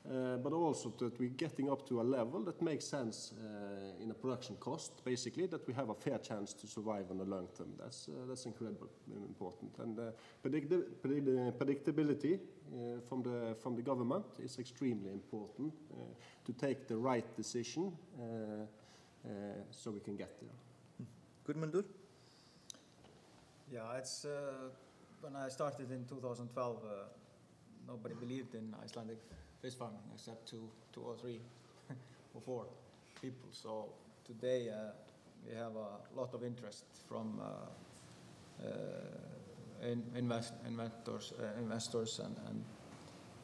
Uh, 0.06 0.36
but 0.36 0.52
also 0.52 0.94
that 1.00 1.18
we're 1.18 1.28
getting 1.30 1.68
up 1.68 1.84
to 1.84 2.00
a 2.00 2.02
level 2.04 2.40
that 2.44 2.62
makes 2.62 2.84
sense 2.84 3.32
uh, 3.42 4.00
in 4.00 4.08
a 4.12 4.14
production 4.14 4.54
cost, 4.60 5.04
basically, 5.04 5.48
that 5.48 5.66
we 5.66 5.74
have 5.74 5.88
a 5.88 5.94
fair 5.94 6.18
chance 6.18 6.52
to 6.52 6.68
survive 6.68 7.10
on 7.10 7.18
the 7.18 7.24
long 7.24 7.48
term. 7.58 7.72
That's, 7.76 8.08
uh, 8.08 8.12
that's 8.28 8.46
incredibly 8.46 8.88
important. 9.28 9.72
And 9.80 9.98
uh, 9.98 10.12
predictability 10.44 12.34
uh, 12.38 13.00
from, 13.08 13.24
the, 13.24 13.56
from 13.60 13.74
the 13.74 13.82
government 13.82 14.26
is 14.38 14.60
extremely 14.60 15.10
important 15.10 15.74
uh, 15.92 15.96
to 16.44 16.52
take 16.52 16.86
the 16.86 16.96
right 16.96 17.36
decision 17.36 17.92
uh, 18.16 18.22
uh, 18.22 18.66
so 19.70 19.90
we 19.90 20.00
can 20.00 20.16
get 20.16 20.40
there. 20.40 21.06
Gudmundur? 21.46 21.84
Yeah, 23.72 23.98
it's 23.98 24.24
uh, 24.24 24.70
when 25.20 25.36
I 25.36 25.48
started 25.48 25.90
in 25.90 26.04
2012, 26.04 26.76
uh, 26.76 26.88
nobody 27.86 28.14
believed 28.14 28.54
in 28.54 28.74
Icelandic 28.84 29.18
fish 29.60 29.74
farming 29.74 30.00
except 30.14 30.48
two, 30.48 30.68
two 30.92 31.02
or 31.02 31.16
three 31.16 31.40
or 32.34 32.40
four 32.40 32.66
people. 33.20 33.48
So 33.52 33.88
today 34.24 34.70
uh, 34.70 34.92
we 35.46 35.54
have 35.56 35.74
a 35.74 36.16
lot 36.16 36.34
of 36.34 36.44
interest 36.44 36.84
from 37.08 37.40
uh, 37.40 38.64
uh, 38.64 39.86
invest, 40.14 40.54
investors, 40.66 41.32
uh, 41.38 41.60
investors, 41.60 42.20
and, 42.24 42.36
and 42.48 42.64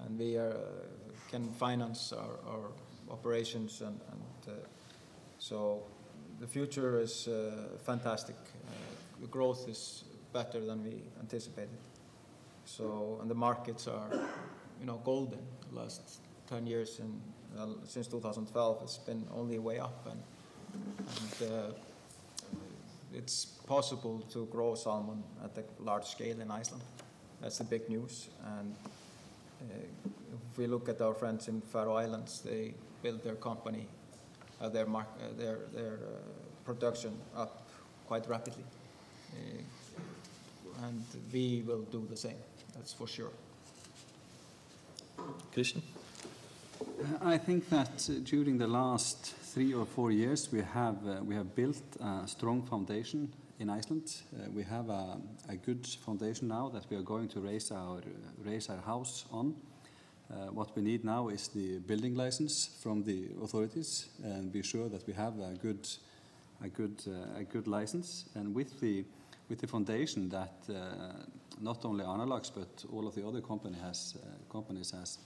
and 0.05 0.19
we 0.19 0.37
are, 0.37 0.51
uh, 0.51 1.31
can 1.31 1.49
finance 1.53 2.13
our, 2.13 2.39
our 2.47 2.71
operations 3.11 3.81
and, 3.81 4.01
and 4.11 4.23
uh, 4.49 4.67
so 5.43 5.83
the 6.39 6.47
future 6.47 7.01
is 7.01 7.27
uh, 7.27 7.77
fantastic. 7.85 8.37
Uh, 8.37 8.71
the 9.21 9.27
growth 9.27 9.69
is 9.69 10.05
better 10.33 10.65
than 10.65 10.85
we 10.85 11.03
anticipated. 11.19 11.81
So, 12.65 13.19
and 13.21 13.29
the 13.29 13.35
markets 13.35 13.89
are, 13.89 14.07
you 14.79 14.87
know, 14.87 15.01
golden. 15.05 15.41
The 15.73 15.81
last 15.81 16.21
10 16.49 16.69
years 16.69 17.01
and 17.01 17.21
uh, 17.59 17.67
since 17.89 18.07
2012, 18.07 18.83
it's 18.85 18.99
been 18.99 19.27
only 19.35 19.59
way 19.59 19.81
up, 19.81 20.07
and, 20.07 20.23
and 20.99 21.51
uh, 21.51 21.73
it's 23.13 23.45
possible 23.67 24.21
to 24.31 24.47
grow 24.47 24.77
salmon 24.77 25.25
at 25.43 25.59
a 25.59 25.65
large 25.83 26.05
scale 26.05 26.41
in 26.41 26.53
Iceland. 26.53 26.85
That's 27.41 27.59
the 27.59 27.65
big 27.65 27.89
news. 27.89 28.29
And 28.59 28.77
uh, 29.61 29.75
if 30.53 30.57
we 30.57 30.69
look 30.69 30.89
at 30.89 31.01
our 31.01 31.15
friends 31.15 31.49
in 31.49 31.61
Faroe 31.63 31.97
Islands, 31.97 32.43
they 32.43 32.75
built 33.03 33.25
their 33.25 33.35
company, 33.35 33.89
their, 34.69 34.87
mark, 34.87 35.07
uh, 35.19 35.29
their, 35.39 35.59
their 35.75 35.95
uh, 35.95 36.65
production 36.65 37.13
up 37.37 37.67
quite 38.07 38.29
rapidly. 38.29 38.65
Uh, 39.33 40.87
and 40.87 41.05
we 41.33 41.63
will 41.67 41.83
do 41.83 42.07
the 42.11 42.17
same, 42.17 42.37
that's 42.75 42.93
for 42.93 43.07
sure. 43.07 43.31
Christian? 45.53 45.83
I 47.21 47.39
think 47.39 47.69
that 47.71 48.09
uh, 48.11 48.15
during 48.25 48.59
the 48.59 48.67
last 48.67 49.35
three 49.53 49.75
or 49.75 49.87
four 49.87 50.11
years, 50.11 50.51
we 50.51 50.63
have, 50.63 50.97
uh, 51.07 51.23
we 51.23 51.35
have 51.35 51.55
built 51.55 51.83
a 52.01 52.27
strong 52.27 52.63
foundation 52.63 53.33
in 53.59 53.71
Iceland. 53.71 54.23
Uh, 54.35 54.51
we 54.55 54.63
have 54.65 54.89
a, 54.89 55.19
a, 55.49 55.57
good 55.57 55.87
foundation 55.87 56.49
now 56.49 56.69
that 56.71 56.85
we 56.91 56.97
are 56.97 57.03
going 57.03 57.29
to 57.29 57.41
raise 57.41 57.71
our, 57.71 58.01
raise 58.45 58.69
our 58.69 58.81
house 58.81 59.25
on. 59.31 59.55
Uh, 60.33 60.51
what 60.51 60.75
we 60.75 60.83
need 60.83 61.05
now 61.05 61.29
is 61.29 61.49
the 61.49 61.79
building 61.81 62.15
license 62.15 62.71
from 62.83 63.05
the 63.05 63.29
authorities 63.43 64.09
and 64.25 64.51
be 64.51 64.63
sure 64.63 64.89
that 64.89 65.07
we 65.07 65.13
have 65.13 65.39
a 65.39 65.55
good, 65.61 65.87
a 66.65 66.69
good, 66.69 67.03
uh, 67.07 67.41
a 67.41 67.45
good 67.45 67.67
license. 67.67 68.25
And 68.35 68.55
with 68.55 68.81
the, 68.81 69.05
with 69.49 69.61
the 69.61 69.67
foundation 69.67 70.31
that 70.31 70.53
not 71.61 71.85
only 71.85 72.05
Arnarlax 72.05 72.51
but 72.55 72.85
all 72.93 73.07
of 73.07 73.15
the 73.15 73.27
other 73.27 73.41
companies 73.41 74.91
has 74.91 75.19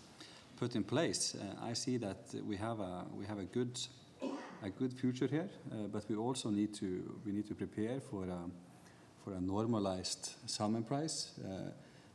put 0.56 0.74
in 0.74 0.84
place, 0.84 1.34
uh, 1.34 1.66
I 1.66 1.74
see 1.74 1.98
that 1.98 2.34
we 2.46 2.56
have 2.56 2.80
a 2.80 3.04
we 3.14 3.26
have 3.26 3.38
a 3.38 3.44
good 3.44 3.78
a 4.62 4.70
good 4.70 4.92
future 4.92 5.26
here, 5.26 5.48
uh, 5.70 5.88
but 5.92 6.08
we 6.08 6.16
also 6.16 6.50
need 6.50 6.74
to 6.74 7.20
we 7.24 7.32
need 7.32 7.46
to 7.48 7.54
prepare 7.54 8.00
for 8.00 8.26
a 8.26 9.40
normalized 9.40 10.30
salmon 10.46 10.84
price. 10.84 11.32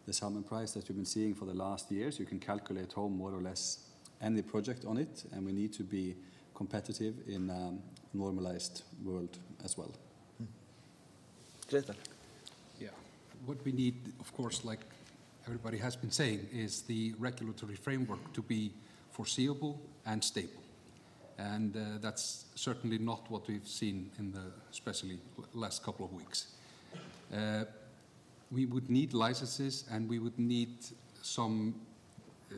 The 0.06 0.14
salmon 0.14 0.44
price 0.44 0.72
that 0.74 0.88
you've 0.88 0.98
been 0.98 1.06
seeing 1.06 1.34
for 1.36 1.46
the 1.46 1.54
last 1.54 1.92
years, 1.92 2.20
you 2.20 2.26
can 2.26 2.40
calculate 2.40 2.94
home 2.94 3.18
more 3.18 3.34
or 3.34 3.42
less 3.42 3.86
any 4.22 4.42
project 4.42 4.86
on 4.86 4.98
it, 4.98 5.24
and 5.32 5.46
we 5.46 5.52
need 5.52 5.74
to 5.74 5.84
be 5.84 6.16
competitive 6.56 7.16
in 7.28 7.50
a 7.50 7.74
normalized 8.14 8.84
world 9.04 9.38
as 9.64 9.78
well. 9.78 9.92
Hmm. 10.38 10.46
Grettir. 11.70 11.96
Yeah, 12.80 12.90
what 13.46 13.58
we 13.66 13.72
need, 13.72 13.96
of 14.20 14.34
course, 14.34 14.66
like 14.66 14.80
everybody 15.46 15.78
has 15.78 15.96
been 15.96 16.12
saying, 16.12 16.48
is 16.54 16.82
the 16.82 17.14
regulatory 17.20 17.76
framework 17.76 18.34
to 18.34 18.42
be 18.42 18.72
foreseeable 19.12 19.80
and 20.06 20.24
stable. 20.24 20.62
And 21.38 21.76
uh, 21.76 21.80
that's 22.00 22.46
certainly 22.56 22.98
not 22.98 23.30
what 23.30 23.48
we've 23.48 23.68
seen 23.68 24.12
in 24.20 24.32
the 24.32 24.52
especially 24.72 25.20
last 25.54 25.84
couple 25.84 26.06
of 26.06 26.14
weeks. 26.14 26.48
Uh, 27.34 27.66
we 28.52 28.66
would 28.66 28.90
need 28.90 29.14
licenses 29.14 29.86
and 29.92 30.10
we 30.10 30.20
would 30.20 30.38
need 30.38 30.86
some 31.22 31.76
uh, 32.52 32.56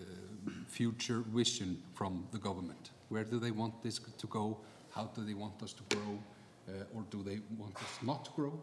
future 0.68 1.24
vision 1.34 1.82
from 1.94 2.28
the 2.32 2.40
government. 2.40 2.90
Where 3.10 3.24
do 3.24 3.40
they 3.40 3.52
want 3.52 3.84
this 3.84 4.00
to 4.00 4.28
go? 4.28 4.58
How 4.92 5.06
do 5.16 5.24
they 5.24 5.34
want 5.34 5.62
us 5.62 5.74
to 5.74 5.96
grow? 5.96 6.20
Uh, 6.68 6.72
or 6.96 7.04
do 7.12 7.22
they 7.24 7.40
want 7.58 7.76
us 7.76 8.00
not 8.02 8.26
to 8.26 8.32
grow? 8.32 8.60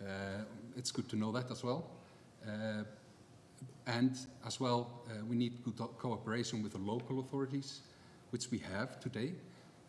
Uh, 0.00 0.44
it's 0.76 0.90
good 0.90 1.08
to 1.08 1.16
know 1.16 1.32
that 1.32 1.50
as 1.50 1.62
well. 1.62 1.84
Uh, 2.46 2.84
and 3.86 4.16
as 4.46 4.60
well, 4.60 5.02
uh, 5.08 5.24
we 5.28 5.36
need 5.36 5.62
good 5.64 5.76
cooperation 5.98 6.62
with 6.62 6.72
the 6.72 6.78
local 6.78 7.20
authorities, 7.20 7.80
which 8.30 8.50
we 8.50 8.58
have 8.58 9.00
today, 9.00 9.32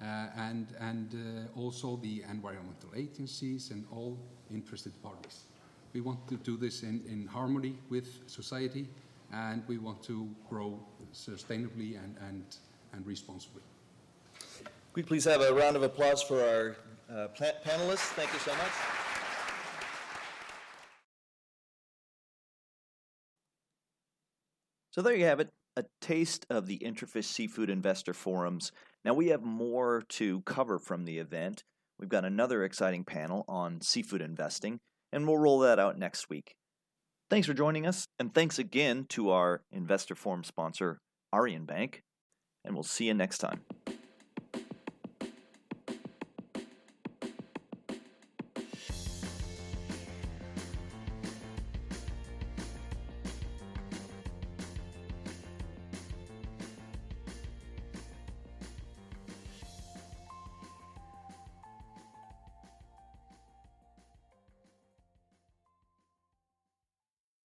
uh, 0.02 0.28
and, 0.36 0.68
and 0.80 1.16
also 1.56 1.98
the 1.98 2.24
environmental 2.30 2.90
agencies 2.96 3.72
and 3.72 3.86
all 3.92 4.18
interested 4.50 4.92
parties. 5.04 5.44
We 5.94 6.02
want 6.02 6.28
to 6.30 6.38
do 6.38 6.56
this 6.58 6.84
in, 6.84 7.04
in 7.08 7.28
harmony 7.28 7.78
with 7.90 8.08
society, 8.28 8.88
and 9.34 9.64
we 9.68 9.78
want 9.78 10.02
to 10.04 10.30
grow 10.50 10.80
sustainably 11.14 12.02
and, 12.02 12.16
and, 12.28 12.44
and 12.94 13.06
responsibly. 13.06 13.62
Could 14.94 14.96
we 14.96 15.04
please 15.04 15.26
have 15.26 15.42
a 15.42 15.54
round 15.54 15.76
of 15.76 15.84
applause 15.84 16.22
for 16.22 16.42
our 16.42 16.76
uh, 17.10 17.28
panelists? 17.66 18.12
Thank 18.16 18.32
you 18.34 18.40
so 18.40 18.52
much. 18.52 18.72
So 24.92 25.02
there 25.02 25.16
you 25.16 25.26
have 25.26 25.40
it, 25.40 25.50
a 25.78 25.86
taste 26.02 26.46
of 26.50 26.68
the 26.68 26.80
IntraFish 26.80 27.24
Seafood 27.24 27.70
Investor 27.70 28.14
Forums. 28.14 28.74
Now 29.06 29.14
we 29.14 29.28
have 29.28 29.42
more 29.42 30.04
to 30.10 30.42
cover 30.42 30.80
from 30.80 31.06
the 31.06 31.18
event. 31.18 31.64
We've 31.98 32.10
got 32.10 32.26
another 32.26 32.64
exciting 32.64 33.06
panel 33.06 33.46
on 33.48 33.80
seafood 33.82 34.22
investing, 34.22 34.80
and 35.12 35.28
we'll 35.28 35.38
roll 35.38 35.60
that 35.60 35.80
out 35.80 35.98
next 35.98 36.30
week. 36.30 36.56
Thanks 37.30 37.48
for 37.48 37.54
joining 37.54 37.86
us, 37.86 38.06
and 38.20 38.34
thanks 38.34 38.60
again 38.60 39.06
to 39.10 39.30
our 39.30 39.62
Investor 39.72 40.16
Forum 40.16 40.44
sponsor, 40.44 41.00
Arion 41.34 41.66
Bank, 41.66 42.02
and 42.66 42.74
we'll 42.74 42.84
see 42.84 43.06
you 43.06 43.14
next 43.14 43.38
time. 43.38 43.62